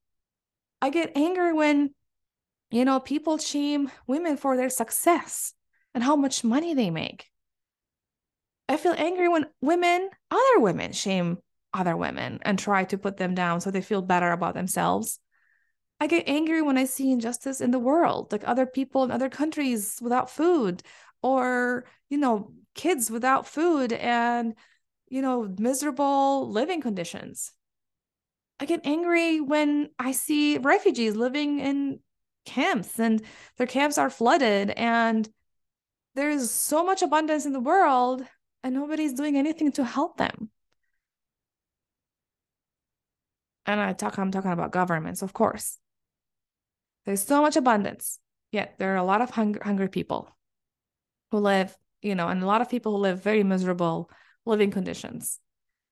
I 0.80 0.90
get 0.90 1.10
angry 1.16 1.52
when, 1.52 1.90
you 2.70 2.84
know, 2.84 3.00
people 3.00 3.36
shame 3.36 3.90
women 4.06 4.36
for 4.36 4.56
their 4.56 4.70
success 4.70 5.54
and 5.92 6.04
how 6.04 6.14
much 6.14 6.44
money 6.44 6.72
they 6.72 6.90
make. 6.90 7.26
I 8.68 8.76
feel 8.76 8.94
angry 8.96 9.28
when 9.28 9.46
women, 9.60 10.08
other 10.30 10.60
women, 10.60 10.92
shame 10.92 11.38
other 11.74 11.96
women 11.96 12.38
and 12.42 12.58
try 12.58 12.84
to 12.84 12.98
put 12.98 13.16
them 13.16 13.34
down 13.34 13.60
so 13.60 13.72
they 13.72 13.82
feel 13.82 14.02
better 14.02 14.30
about 14.30 14.54
themselves. 14.54 15.18
I 16.00 16.06
get 16.06 16.28
angry 16.28 16.62
when 16.62 16.78
I 16.78 16.84
see 16.84 17.10
injustice 17.10 17.60
in 17.60 17.70
the 17.70 17.78
world, 17.78 18.32
like 18.32 18.42
other 18.46 18.66
people 18.66 19.04
in 19.04 19.10
other 19.10 19.28
countries 19.28 19.98
without 20.02 20.30
food, 20.30 20.82
or, 21.22 21.84
you 22.08 22.18
know, 22.18 22.52
kids 22.74 23.10
without 23.10 23.46
food 23.46 23.92
and, 23.92 24.54
you 25.08 25.22
know, 25.22 25.54
miserable 25.58 26.50
living 26.50 26.80
conditions. 26.80 27.52
I 28.60 28.64
get 28.64 28.86
angry 28.86 29.40
when 29.40 29.90
I 29.98 30.12
see 30.12 30.58
refugees 30.58 31.16
living 31.16 31.60
in 31.60 32.00
camps 32.44 32.98
and 32.98 33.22
their 33.56 33.66
camps 33.66 33.98
are 33.98 34.10
flooded 34.10 34.70
and 34.70 35.28
there's 36.14 36.50
so 36.50 36.84
much 36.84 37.02
abundance 37.02 37.46
in 37.46 37.52
the 37.52 37.60
world 37.60 38.24
and 38.62 38.74
nobody's 38.74 39.14
doing 39.14 39.36
anything 39.36 39.72
to 39.72 39.84
help 39.84 40.16
them. 40.16 40.50
And 43.66 43.80
I 43.80 43.92
talk 43.92 44.18
I'm 44.18 44.30
talking 44.30 44.52
about 44.52 44.72
governments, 44.72 45.22
of 45.22 45.32
course. 45.32 45.78
There's 47.04 47.22
so 47.22 47.42
much 47.42 47.56
abundance, 47.56 48.18
yet 48.50 48.74
there 48.78 48.92
are 48.92 48.96
a 48.96 49.04
lot 49.04 49.22
of 49.22 49.30
hung- 49.30 49.58
hungry 49.60 49.88
people 49.88 50.28
who 51.32 51.38
live, 51.38 51.76
you 52.02 52.14
know, 52.14 52.28
and 52.28 52.42
a 52.42 52.46
lot 52.46 52.60
of 52.60 52.70
people 52.70 52.92
who 52.92 52.98
live 52.98 53.22
very 53.22 53.42
miserable 53.42 54.10
living 54.44 54.70
conditions. 54.70 55.40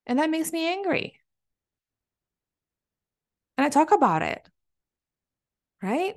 And 0.06 0.18
that 0.18 0.30
makes 0.30 0.52
me 0.52 0.68
angry. 0.68 1.18
And 3.56 3.64
I 3.64 3.70
talk 3.70 3.90
about 3.90 4.22
it. 4.22 4.46
Right? 5.82 6.14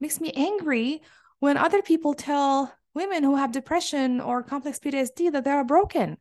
Makes 0.00 0.20
me 0.20 0.32
angry 0.34 1.02
when 1.40 1.56
other 1.56 1.82
people 1.82 2.14
tell 2.14 2.72
women 2.94 3.24
who 3.24 3.34
have 3.34 3.52
depression 3.52 4.20
or 4.20 4.44
complex 4.44 4.78
PTSD 4.78 5.32
that 5.32 5.44
they 5.44 5.50
are 5.50 5.64
broken 5.64 6.16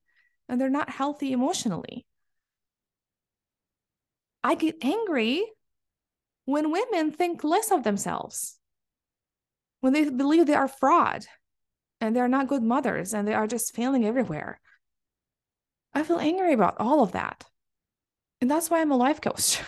and 0.48 0.60
they're 0.60 0.70
not 0.70 0.90
healthy 0.90 1.32
emotionally. 1.32 2.08
I 4.44 4.56
get 4.56 4.84
angry 4.84 5.46
when 6.46 6.72
women 6.72 7.12
think 7.12 7.44
less 7.44 7.72
of 7.72 7.84
themselves, 7.84 8.58
when 9.82 9.94
they 9.94 10.10
believe 10.10 10.48
they 10.48 10.56
are 10.56 10.68
fraud 10.68 11.28
and 12.02 12.16
they're 12.16 12.28
not 12.28 12.48
good 12.48 12.64
mothers 12.64 13.14
and 13.14 13.28
they 13.28 13.34
are 13.34 13.48
just 13.48 13.76
failing 13.76 14.06
everywhere. 14.06 14.60
I 15.94 16.04
feel 16.04 16.20
angry 16.20 16.54
about 16.54 16.76
all 16.80 17.04
of 17.04 17.14
that. 17.14 17.46
And 18.42 18.50
that's 18.50 18.70
why 18.70 18.82
I'm 18.82 18.92
a 18.92 18.98
life 18.98 19.22
coach. 19.22 19.62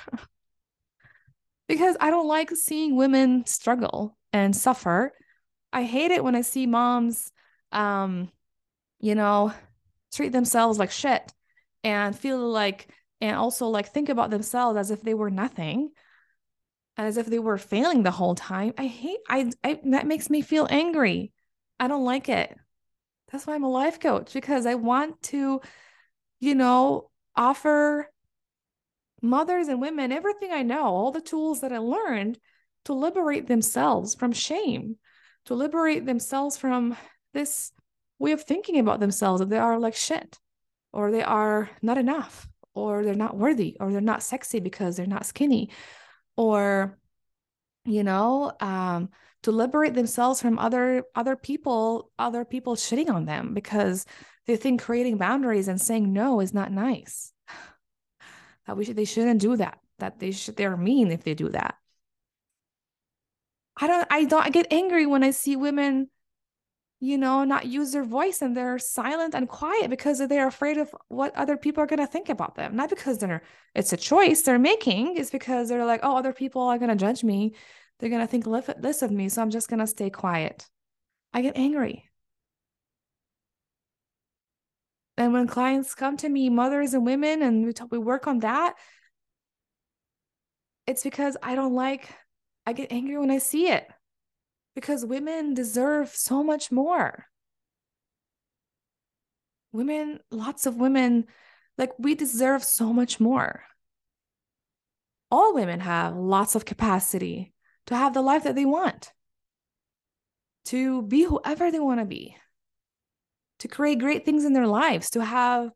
because 1.68 1.98
I 2.00 2.10
don't 2.10 2.28
like 2.28 2.52
seeing 2.52 2.96
women 2.96 3.46
struggle 3.46 4.18
and 4.34 4.56
suffer. 4.56 5.14
I 5.74 5.84
hate 5.84 6.12
it 6.12 6.24
when 6.24 6.36
I 6.36 6.42
see 6.42 6.68
moms, 6.68 7.32
um, 7.72 8.30
you 9.00 9.16
know, 9.16 9.54
treat 10.14 10.32
themselves 10.32 10.78
like 10.78 10.92
shit 10.92 11.32
and 11.84 12.18
feel 12.18 12.40
like, 12.40 12.90
and 13.20 13.36
also 13.36 13.68
like 13.68 13.90
think 13.90 14.10
about 14.10 14.30
themselves 14.30 14.78
as 14.78 14.92
if 14.92 15.02
they 15.02 15.14
were 15.14 15.30
nothing 15.30 15.90
and 16.98 17.08
as 17.08 17.18
if 17.18 17.26
they 17.26 17.40
were 17.40 17.58
failing 17.58 18.04
the 18.04 18.12
whole 18.12 18.36
time. 18.36 18.74
I 18.78 18.88
hate, 18.88 19.20
I, 19.30 19.52
I, 19.64 19.80
that 19.86 20.08
makes 20.08 20.30
me 20.30 20.42
feel 20.42 20.68
angry. 20.70 21.32
I 21.82 21.88
don't 21.88 22.06
like 22.06 22.30
it. 22.30 22.56
That's 23.32 23.48
why 23.48 23.56
I'm 23.56 23.64
a 23.64 23.70
life 23.70 24.00
coach 24.00 24.34
because 24.34 24.68
I 24.68 24.76
want 24.76 25.20
to, 25.24 25.62
you 26.40 26.54
know, 26.54 27.10
offer 27.36 28.08
mothers 29.20 29.68
and 29.68 29.82
women 29.82 30.12
everything 30.12 30.52
I 30.52 30.62
know, 30.62 30.84
all 30.84 31.12
the 31.12 31.22
tools 31.22 31.62
that 31.62 31.74
I 31.74 31.80
learned 31.80 32.38
to 32.86 32.94
liberate 32.94 33.48
themselves 33.48 34.14
from 34.14 34.32
shame, 34.32 34.98
to 35.46 35.56
liberate 35.56 36.06
themselves 36.06 36.56
from 36.56 36.96
this 37.34 37.72
way 38.20 38.34
of 38.34 38.44
thinking 38.44 38.78
about 38.78 39.00
themselves 39.00 39.40
that 39.40 39.50
they 39.50 39.58
are 39.58 39.80
like 39.80 39.96
shit, 39.96 40.38
or 40.94 41.10
they 41.10 41.24
are 41.24 41.68
not 41.82 41.98
enough, 41.98 42.48
or 42.76 43.04
they're 43.04 43.16
not 43.16 43.36
worthy, 43.36 43.76
or 43.80 43.92
they're 43.92 44.02
not 44.02 44.22
sexy 44.22 44.60
because 44.60 44.98
they're 44.98 45.08
not 45.08 45.26
skinny, 45.26 45.72
or, 46.36 47.00
you 47.86 48.04
know, 48.04 48.52
um, 48.60 49.10
to 49.44 49.52
liberate 49.52 49.94
themselves 49.94 50.42
from 50.42 50.60
other 50.60 51.04
other 51.16 51.36
people 51.36 52.12
other 52.20 52.46
people 52.46 52.76
shitting 52.76 53.10
on 53.10 53.26
them 53.26 53.54
because 53.54 54.06
they 54.48 54.56
think 54.56 54.82
creating 54.82 55.18
boundaries 55.18 55.68
and 55.68 55.80
saying 55.82 56.12
no 56.12 56.40
is 56.40 56.54
not 56.54 56.72
nice. 56.72 57.34
That 58.68 58.78
we 58.78 58.86
should 58.86 58.96
they 58.96 59.06
shouldn't 59.06 59.42
do 59.42 59.58
that 59.58 59.80
that 59.98 60.20
they 60.20 60.32
should 60.32 60.56
they're 60.56 60.78
mean 60.78 61.12
if 61.12 61.24
they 61.24 61.34
do 61.34 61.50
that. 61.50 61.76
I 63.78 63.88
don't 63.88 64.08
i 64.12 64.26
don't 64.26 64.46
I 64.46 64.50
get 64.50 64.68
angry 64.72 65.06
when 65.06 65.24
i 65.24 65.32
see 65.32 65.56
women 65.56 66.10
you 67.02 67.18
know 67.18 67.44
not 67.44 67.66
use 67.66 67.92
their 67.92 68.04
voice 68.04 68.42
and 68.42 68.56
they're 68.56 68.78
silent 68.78 69.34
and 69.34 69.50
quiet 69.50 69.90
because 69.90 70.20
they're 70.20 70.48
afraid 70.48 70.78
of 70.78 70.94
what 71.08 71.36
other 71.36 71.58
people 71.58 71.84
are 71.84 71.88
going 71.88 72.00
to 72.00 72.06
think 72.06 72.30
about 72.30 72.56
them. 72.56 72.76
Not 72.76 72.92
because 72.92 73.18
they're 73.18 73.42
it's 73.74 73.92
a 73.92 73.98
choice 73.98 74.44
they're 74.44 74.60
making 74.60 75.18
it's 75.18 75.32
because 75.32 75.68
they're 75.68 75.86
like 75.86 76.02
oh 76.04 76.16
other 76.16 76.32
people 76.32 76.62
are 76.62 76.78
going 76.78 76.92
to 76.92 76.96
judge 76.96 77.24
me 77.24 77.56
they're 78.02 78.10
going 78.10 78.22
to 78.22 78.28
think 78.28 78.46
less 78.48 79.02
of 79.02 79.12
me 79.12 79.30
so 79.30 79.42
i'm 79.42 79.52
just 79.52 79.70
going 79.70 79.80
to 79.80 79.88
stay 79.88 80.10
quiet 80.10 80.68
i 81.34 81.42
get 81.42 81.56
angry 81.56 82.12
and 85.22 85.34
when 85.34 85.46
clients 85.46 85.94
come 85.94 86.18
to 86.18 86.30
me, 86.30 86.50
mothers 86.50 86.96
and 86.96 87.06
women, 87.06 87.44
and 87.44 87.64
we 87.64 87.74
talk, 87.74 87.92
we 87.92 88.00
work 88.00 88.26
on 88.26 88.40
that, 88.40 88.74
it's 90.88 91.04
because 91.04 91.38
I 91.44 91.54
don't 91.54 91.76
like, 91.76 92.10
I 92.66 92.74
get 92.74 92.92
angry 92.92 93.20
when 93.20 93.30
I 93.30 93.38
see 93.38 93.68
it 93.68 93.88
because 94.74 95.06
women 95.06 95.54
deserve 95.54 96.10
so 96.10 96.44
much 96.44 96.72
more. 96.72 97.28
Women, 99.74 100.20
lots 100.32 100.66
of 100.66 100.78
women, 100.78 101.28
like 101.78 101.92
we 102.00 102.16
deserve 102.16 102.64
so 102.64 102.92
much 102.92 103.20
more. 103.20 103.64
All 105.30 105.54
women 105.54 105.82
have 105.82 106.16
lots 106.16 106.56
of 106.56 106.66
capacity 106.66 107.54
to 107.88 107.96
have 107.96 108.14
the 108.14 108.22
life 108.22 108.44
that 108.44 108.56
they 108.56 108.66
want, 108.66 109.12
to 110.66 111.02
be 111.04 111.24
whoever 111.24 111.72
they 111.72 111.80
want 111.80 112.00
to 112.00 112.06
be 112.06 112.36
to 113.62 113.68
create 113.68 114.00
great 114.00 114.26
things 114.26 114.44
in 114.44 114.54
their 114.54 114.66
lives, 114.66 115.12
to 115.12 115.24
have 115.24 115.70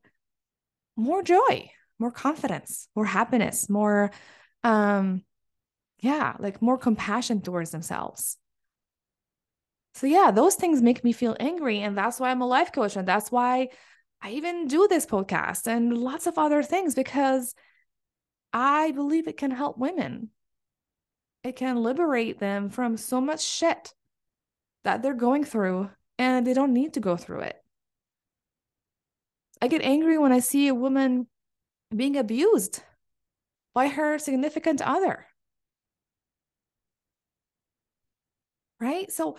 more 0.96 1.22
joy, 1.22 1.70
more 2.00 2.12
confidence, 2.12 2.88
more 2.96 3.06
happiness, 3.06 3.70
more 3.70 4.12
um 4.64 5.24
yeah, 6.00 6.36
like 6.40 6.62
more 6.62 6.78
compassion 6.78 7.42
towards 7.42 7.72
themselves. 7.72 8.38
So 9.94 10.08
yeah, 10.08 10.32
those 10.32 10.56
things 10.56 10.82
make 10.82 11.04
me 11.04 11.14
feel 11.14 11.38
angry 11.40 11.80
and 11.82 11.98
that's 11.98 12.20
why 12.20 12.32
I'm 12.32 12.42
a 12.42 12.48
life 12.48 12.72
coach 12.72 12.96
and 12.96 13.08
that's 13.08 13.32
why 13.32 13.70
I 14.22 14.32
even 14.32 14.68
do 14.68 14.88
this 14.88 15.06
podcast 15.06 15.68
and 15.68 15.98
lots 15.98 16.28
of 16.28 16.38
other 16.38 16.64
things 16.64 16.96
because 16.96 17.54
I 18.52 18.92
believe 18.92 19.28
it 19.28 19.38
can 19.38 19.52
help 19.52 19.78
women. 19.78 20.32
It 21.46 21.56
can 21.56 21.84
liberate 21.84 22.40
them 22.40 22.72
from 22.72 22.98
so 22.98 23.22
much 23.22 23.46
shit 23.46 23.94
that 24.84 25.04
they're 25.04 25.14
going 25.14 25.44
through 25.44 25.92
and 26.18 26.46
they 26.46 26.56
don't 26.56 26.74
need 26.74 26.96
to 26.96 27.00
go 27.00 27.16
through 27.16 27.42
it. 27.42 27.64
I 29.62 29.68
get 29.68 29.84
angry 29.84 30.18
when 30.18 30.32
I 30.32 30.40
see 30.40 30.68
a 30.68 30.74
woman 30.74 31.28
being 31.96 32.18
abused 32.18 32.82
by 33.76 33.90
her 33.90 34.18
significant 34.18 34.82
other. 34.82 35.28
Right? 38.80 39.12
So 39.12 39.38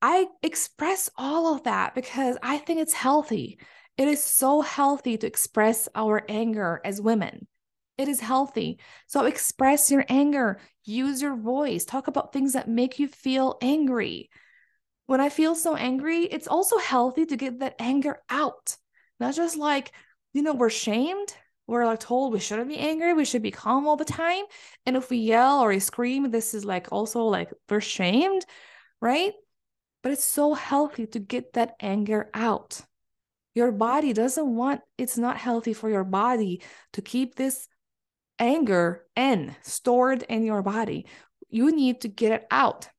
I 0.00 0.28
express 0.44 1.10
all 1.16 1.52
of 1.52 1.64
that 1.64 1.92
because 1.96 2.38
I 2.40 2.58
think 2.58 2.78
it's 2.78 2.94
healthy. 2.94 3.58
It 3.96 4.06
is 4.06 4.22
so 4.22 4.60
healthy 4.60 5.18
to 5.18 5.26
express 5.26 5.88
our 5.96 6.24
anger 6.28 6.80
as 6.84 7.00
women. 7.00 7.48
It 7.98 8.06
is 8.06 8.20
healthy. 8.20 8.78
So 9.08 9.24
express 9.24 9.90
your 9.90 10.04
anger, 10.08 10.60
use 10.84 11.20
your 11.20 11.36
voice, 11.36 11.84
talk 11.84 12.06
about 12.06 12.32
things 12.32 12.52
that 12.52 12.68
make 12.68 13.00
you 13.00 13.08
feel 13.08 13.58
angry. 13.60 14.30
When 15.06 15.20
I 15.20 15.30
feel 15.30 15.56
so 15.56 15.74
angry, 15.74 16.22
it's 16.22 16.46
also 16.46 16.78
healthy 16.78 17.26
to 17.26 17.36
get 17.36 17.58
that 17.58 17.74
anger 17.80 18.18
out. 18.30 18.76
Not 19.18 19.34
just 19.34 19.56
like, 19.56 19.92
you 20.32 20.42
know, 20.42 20.54
we're 20.54 20.70
shamed. 20.70 21.34
We're 21.66 21.84
like 21.84 22.00
told 22.00 22.32
we 22.32 22.38
shouldn't 22.38 22.68
be 22.68 22.78
angry. 22.78 23.12
We 23.14 23.24
should 23.24 23.42
be 23.42 23.50
calm 23.50 23.88
all 23.88 23.96
the 23.96 24.04
time. 24.04 24.44
And 24.86 24.96
if 24.96 25.10
we 25.10 25.18
yell 25.18 25.60
or 25.60 25.68
we 25.68 25.80
scream, 25.80 26.30
this 26.30 26.54
is 26.54 26.64
like 26.64 26.92
also 26.92 27.24
like 27.24 27.52
we're 27.68 27.80
shamed, 27.80 28.46
right? 29.00 29.32
But 30.02 30.12
it's 30.12 30.24
so 30.24 30.54
healthy 30.54 31.06
to 31.08 31.18
get 31.18 31.54
that 31.54 31.74
anger 31.80 32.30
out. 32.32 32.80
Your 33.54 33.72
body 33.72 34.12
doesn't 34.12 34.54
want, 34.54 34.82
it's 34.96 35.18
not 35.18 35.36
healthy 35.36 35.72
for 35.72 35.90
your 35.90 36.04
body 36.04 36.62
to 36.92 37.02
keep 37.02 37.34
this 37.34 37.66
anger 38.38 39.04
in 39.16 39.54
stored 39.62 40.22
in 40.24 40.44
your 40.44 40.62
body. 40.62 41.06
you 41.50 41.72
need 41.74 42.02
to 42.02 42.08
get 42.08 42.32
it 42.32 42.46
out. 42.50 42.90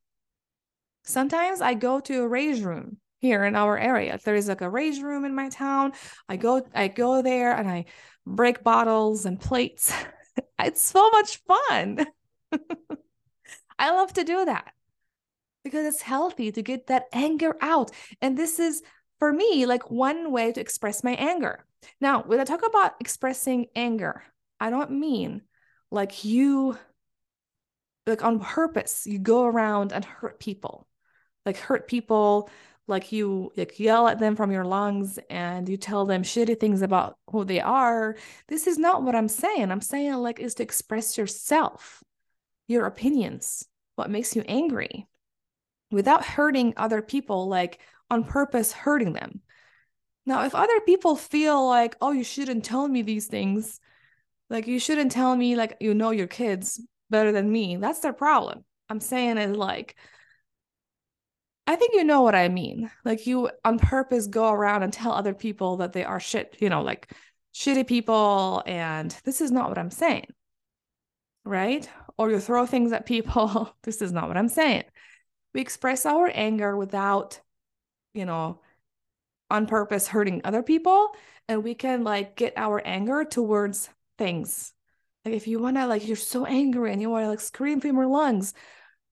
Sometimes 1.04 1.60
I 1.60 1.74
go 1.74 2.00
to 2.00 2.22
a 2.22 2.28
rage 2.28 2.62
room 2.62 2.98
here 3.20 3.44
in 3.44 3.54
our 3.54 3.78
area. 3.78 4.18
There 4.24 4.34
is 4.34 4.48
like 4.48 4.60
a 4.60 4.70
rage 4.70 5.00
room 5.00 5.24
in 5.24 5.34
my 5.34 5.48
town. 5.50 5.92
I 6.28 6.36
go 6.36 6.66
I 6.74 6.88
go 6.88 7.22
there 7.22 7.52
and 7.52 7.68
I 7.68 7.86
break 8.26 8.64
bottles 8.64 9.26
and 9.26 9.40
plates. 9.40 9.92
it's 10.58 10.82
so 10.82 11.10
much 11.10 11.40
fun. 11.46 12.06
I 13.78 13.92
love 13.92 14.12
to 14.14 14.24
do 14.24 14.44
that 14.44 14.72
because 15.64 15.86
it's 15.86 16.02
healthy 16.02 16.52
to 16.52 16.62
get 16.62 16.88
that 16.88 17.06
anger 17.12 17.56
out. 17.60 17.90
And 18.20 18.36
this 18.36 18.58
is 18.58 18.82
for 19.18 19.32
me 19.32 19.66
like 19.66 19.90
one 19.90 20.32
way 20.32 20.52
to 20.52 20.60
express 20.60 21.04
my 21.04 21.12
anger. 21.12 21.64
Now, 22.00 22.22
when 22.22 22.40
I 22.40 22.44
talk 22.44 22.66
about 22.66 22.94
expressing 23.00 23.66
anger, 23.74 24.22
I 24.60 24.70
don't 24.70 24.92
mean 24.92 25.42
like 25.90 26.24
you 26.24 26.76
like 28.06 28.24
on 28.24 28.40
purpose 28.40 29.06
you 29.06 29.18
go 29.18 29.44
around 29.44 29.92
and 29.92 30.04
hurt 30.04 30.38
people. 30.38 30.86
Like 31.46 31.56
hurt 31.56 31.88
people 31.88 32.50
like 32.86 33.12
you 33.12 33.52
like 33.56 33.78
yell 33.78 34.08
at 34.08 34.18
them 34.18 34.36
from 34.36 34.50
your 34.50 34.64
lungs 34.64 35.18
and 35.30 35.68
you 35.68 35.76
tell 35.76 36.04
them 36.04 36.22
shitty 36.22 36.58
things 36.58 36.82
about 36.82 37.16
who 37.30 37.44
they 37.44 37.60
are. 37.60 38.16
This 38.48 38.66
is 38.66 38.78
not 38.78 39.02
what 39.02 39.14
i'm 39.14 39.28
saying. 39.28 39.70
I'm 39.70 39.80
saying 39.80 40.14
like 40.14 40.40
is 40.40 40.54
to 40.56 40.62
express 40.62 41.16
yourself 41.16 42.02
your 42.68 42.86
opinions 42.86 43.66
what 43.96 44.10
makes 44.10 44.36
you 44.36 44.42
angry 44.46 45.06
without 45.90 46.24
hurting 46.24 46.74
other 46.76 47.02
people 47.02 47.48
like 47.48 47.80
on 48.10 48.24
purpose 48.24 48.72
hurting 48.72 49.12
them. 49.12 49.40
Now 50.26 50.44
if 50.44 50.54
other 50.54 50.80
people 50.80 51.16
feel 51.16 51.66
like 51.66 51.96
oh 52.00 52.12
you 52.12 52.24
shouldn't 52.24 52.64
tell 52.64 52.86
me 52.86 53.02
these 53.02 53.26
things 53.28 53.80
like 54.50 54.66
you 54.66 54.78
shouldn't 54.78 55.12
tell 55.12 55.34
me 55.34 55.56
like 55.56 55.76
you 55.80 55.94
know 55.94 56.10
your 56.10 56.26
kids 56.26 56.80
better 57.08 57.32
than 57.32 57.50
me 57.50 57.76
that's 57.76 58.00
their 58.00 58.12
problem 58.12 58.64
i'm 58.88 59.00
saying 59.00 59.38
it 59.38 59.56
like 59.56 59.96
I 61.70 61.76
think 61.76 61.94
you 61.94 62.02
know 62.02 62.22
what 62.22 62.34
I 62.34 62.48
mean. 62.48 62.90
Like 63.04 63.28
you 63.28 63.48
on 63.64 63.78
purpose 63.78 64.26
go 64.26 64.50
around 64.50 64.82
and 64.82 64.92
tell 64.92 65.12
other 65.12 65.34
people 65.34 65.76
that 65.76 65.92
they 65.92 66.02
are 66.02 66.18
shit, 66.18 66.56
you 66.58 66.68
know, 66.68 66.82
like 66.82 67.12
shitty 67.54 67.86
people. 67.86 68.64
And 68.66 69.14
this 69.22 69.40
is 69.40 69.52
not 69.52 69.68
what 69.68 69.78
I'm 69.78 69.92
saying. 69.92 70.26
Right? 71.44 71.88
Or 72.18 72.28
you 72.28 72.40
throw 72.40 72.66
things 72.66 72.90
at 72.90 73.06
people. 73.06 73.72
this 73.84 74.02
is 74.02 74.10
not 74.10 74.26
what 74.26 74.36
I'm 74.36 74.48
saying. 74.48 74.82
We 75.54 75.60
express 75.60 76.06
our 76.06 76.28
anger 76.34 76.76
without, 76.76 77.40
you 78.14 78.24
know, 78.24 78.62
on 79.48 79.66
purpose 79.66 80.08
hurting 80.08 80.40
other 80.42 80.64
people. 80.64 81.14
And 81.46 81.62
we 81.62 81.76
can 81.76 82.02
like 82.02 82.34
get 82.34 82.54
our 82.56 82.82
anger 82.84 83.24
towards 83.24 83.90
things. 84.20 84.72
Like 85.24 85.34
if 85.34 85.48
you 85.48 85.58
want 85.58 85.76
to, 85.76 85.86
like, 85.86 86.06
you're 86.06 86.16
so 86.16 86.46
angry 86.46 86.92
and 86.92 87.02
you 87.02 87.10
want 87.10 87.24
to 87.24 87.28
like 87.28 87.40
scream 87.40 87.80
from 87.80 87.96
your 87.96 88.06
lungs, 88.06 88.54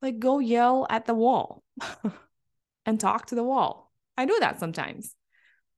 like 0.01 0.21
go 0.21 0.39
yell 0.39 0.87
at 0.89 1.07
the 1.07 1.15
wall. 1.15 1.65
and 2.89 2.99
talk 2.99 3.27
to 3.27 3.35
the 3.35 3.45
wall. 3.45 3.93
I 4.17 4.25
do 4.25 4.39
that 4.41 4.59
sometimes. 4.59 5.15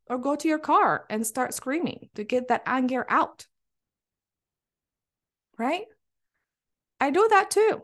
Or 0.06 0.16
go 0.16 0.36
to 0.36 0.48
your 0.48 0.60
car 0.60 1.06
and 1.10 1.26
start 1.26 1.54
screaming 1.54 2.08
to 2.14 2.22
get 2.22 2.48
that 2.48 2.62
anger 2.66 3.04
out. 3.08 3.46
Right? 5.58 5.86
I 7.00 7.10
do 7.10 7.26
that 7.30 7.50
too. 7.50 7.82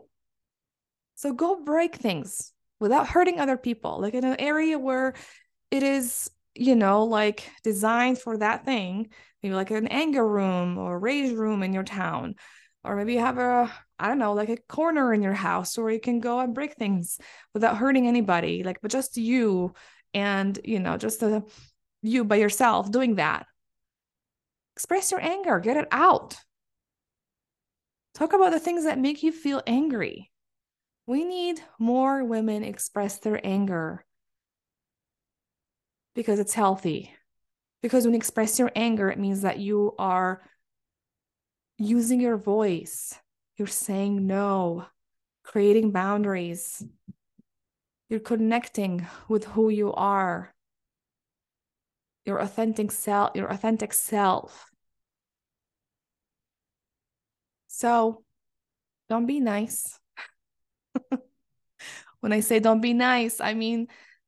So 1.15 1.33
go 1.33 1.61
break 1.61 1.95
things 1.95 2.53
without 2.79 3.09
hurting 3.09 3.39
other 3.39 3.57
people, 3.57 3.99
like 3.99 4.13
in 4.13 4.23
an 4.23 4.39
area 4.39 4.79
where 4.79 5.13
it 5.71 5.83
is, 5.83 6.29
you 6.59 6.75
know, 6.75 7.03
like 7.03 7.49
designed 7.63 8.19
for 8.19 8.37
that 8.37 8.65
thing, 8.65 9.09
maybe 9.41 9.55
like 9.55 9.71
an 9.71 9.87
anger 9.87 10.27
room 10.27 10.77
or 10.77 10.99
rage 10.99 11.31
room 11.31 11.63
in 11.63 11.73
your 11.73 11.83
town. 11.83 12.35
Or 12.83 12.95
maybe 12.95 13.13
you 13.13 13.19
have 13.19 13.37
a 13.37 13.71
I 13.99 14.07
don't 14.07 14.19
know, 14.19 14.33
like 14.33 14.49
a 14.49 14.57
corner 14.69 15.13
in 15.13 15.23
your 15.23 15.33
house 15.33 15.77
where 15.77 15.89
you 15.89 15.99
can 15.99 16.19
go 16.19 16.39
and 16.39 16.53
break 16.53 16.75
things 16.75 17.17
without 17.53 17.77
hurting 17.77 18.07
anybody, 18.07 18.63
like, 18.63 18.79
but 18.81 18.91
just 18.91 19.17
you 19.17 19.73
and, 20.13 20.59
you 20.63 20.79
know, 20.79 20.97
just 20.97 21.19
the, 21.19 21.43
you 22.03 22.23
by 22.23 22.35
yourself 22.35 22.91
doing 22.91 23.15
that. 23.15 23.47
Express 24.75 25.11
your 25.11 25.21
anger, 25.21 25.59
get 25.59 25.77
it 25.77 25.87
out. 25.91 26.37
Talk 28.13 28.33
about 28.33 28.51
the 28.51 28.59
things 28.59 28.83
that 28.83 28.99
make 28.99 29.23
you 29.23 29.31
feel 29.31 29.63
angry. 29.65 30.31
We 31.07 31.23
need 31.23 31.59
more 31.79 32.23
women 32.23 32.63
express 32.63 33.17
their 33.17 33.39
anger 33.43 34.05
because 36.17 36.39
it's 36.39 36.53
healthy. 36.53 37.13
Because 37.81 38.03
when 38.03 38.13
you 38.13 38.17
express 38.17 38.59
your 38.59 38.73
anger, 38.75 39.09
it 39.09 39.19
means 39.19 39.43
that 39.43 39.59
you 39.59 39.95
are 39.97 40.41
using 41.77 42.19
your 42.19 42.35
voice 42.35 43.17
you're 43.57 43.67
saying 43.67 44.27
no, 44.27 44.85
creating 45.43 45.91
boundaries. 45.91 46.83
You're 48.07 48.19
connecting 48.19 49.07
with 49.27 49.45
who 49.45 49.69
you 49.69 49.91
are, 49.93 50.53
your 52.23 52.39
authentic 52.39 52.91
self, 52.91 53.31
your 53.35 53.51
authentic 53.51 53.93
self. 53.93 54.69
So 57.67 58.23
don't 59.09 59.25
be 59.25 59.39
nice. 59.39 59.99
when 62.19 62.31
I 62.31 62.41
say 62.41 62.59
don't 62.59 62.81
be 62.81 62.93
nice, 62.93 63.41
I 63.41 63.55
mean 63.55 63.87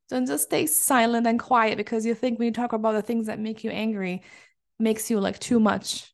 don't 0.10 0.26
just 0.26 0.45
stay 0.45 0.65
silent 0.65 1.28
and 1.28 1.39
quiet 1.39 1.78
because 1.78 2.06
you 2.06 2.15
think 2.15 2.39
when 2.39 2.48
you 2.48 2.54
talk 2.54 2.74
about 2.74 2.93
the 2.93 3.02
things 3.02 3.28
that 3.28 3.39
make 3.39 3.63
you 3.63 3.69
angry 3.69 4.24
makes 4.80 5.10
you 5.10 5.19
like 5.19 5.39
too 5.39 5.60
much 5.60 6.12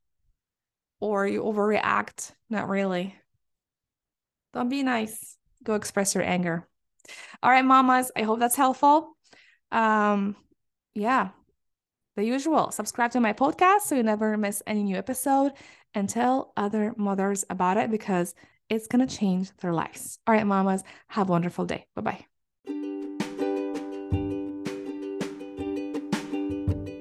or 0.99 1.27
you 1.27 1.43
overreact. 1.43 2.33
Not 2.49 2.67
really. 2.67 3.15
Don't 4.53 4.69
be 4.69 4.83
nice. 4.83 5.37
Go 5.63 5.75
express 5.75 6.15
your 6.15 6.23
anger. 6.23 6.67
All 7.43 7.51
right, 7.51 7.65
mamas. 7.65 8.11
I 8.15 8.23
hope 8.23 8.39
that's 8.39 8.55
helpful. 8.55 9.15
Um, 9.71 10.35
yeah, 10.93 11.29
the 12.15 12.23
usual. 12.23 12.71
Subscribe 12.71 13.11
to 13.11 13.19
my 13.19 13.33
podcast 13.33 13.81
so 13.81 13.95
you 13.95 14.03
never 14.03 14.37
miss 14.37 14.63
any 14.65 14.83
new 14.83 14.95
episode 14.95 15.53
and 15.93 16.09
tell 16.09 16.53
other 16.57 16.93
mothers 16.97 17.45
about 17.49 17.77
it 17.77 17.91
because 17.91 18.33
it's 18.69 18.87
going 18.87 19.05
to 19.05 19.17
change 19.17 19.51
their 19.57 19.73
lives. 19.73 20.19
All 20.25 20.33
right, 20.33 20.45
mamas. 20.45 20.83
Have 21.07 21.29
a 21.29 21.31
wonderful 21.31 21.65
day. 21.65 21.85
Bye 21.95 22.01
bye. 22.01 22.34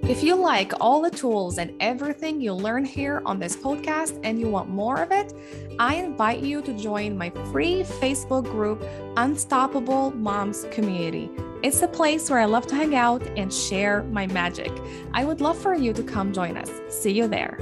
If 0.06 0.22
you 0.22 0.34
like 0.34 0.74
all 0.82 1.00
the 1.00 1.10
tools 1.10 1.56
and 1.56 1.72
everything 1.80 2.38
you 2.38 2.52
learn 2.52 2.84
here 2.84 3.22
on 3.24 3.38
this 3.38 3.56
podcast 3.56 4.20
and 4.22 4.38
you 4.38 4.50
want 4.50 4.68
more 4.68 5.02
of 5.02 5.10
it, 5.10 5.32
I 5.78 5.94
invite 5.94 6.40
you 6.40 6.60
to 6.60 6.74
join 6.74 7.16
my 7.16 7.30
free 7.50 7.84
Facebook 7.84 8.44
group, 8.44 8.84
Unstoppable 9.16 10.10
Moms 10.10 10.66
Community. 10.70 11.30
It's 11.62 11.80
a 11.80 11.88
place 11.88 12.28
where 12.28 12.38
I 12.38 12.44
love 12.44 12.66
to 12.66 12.74
hang 12.74 12.94
out 12.94 13.22
and 13.38 13.50
share 13.50 14.02
my 14.04 14.26
magic. 14.26 14.70
I 15.14 15.24
would 15.24 15.40
love 15.40 15.56
for 15.56 15.74
you 15.74 15.94
to 15.94 16.02
come 16.02 16.34
join 16.34 16.58
us. 16.58 16.70
See 16.90 17.12
you 17.12 17.26
there. 17.26 17.58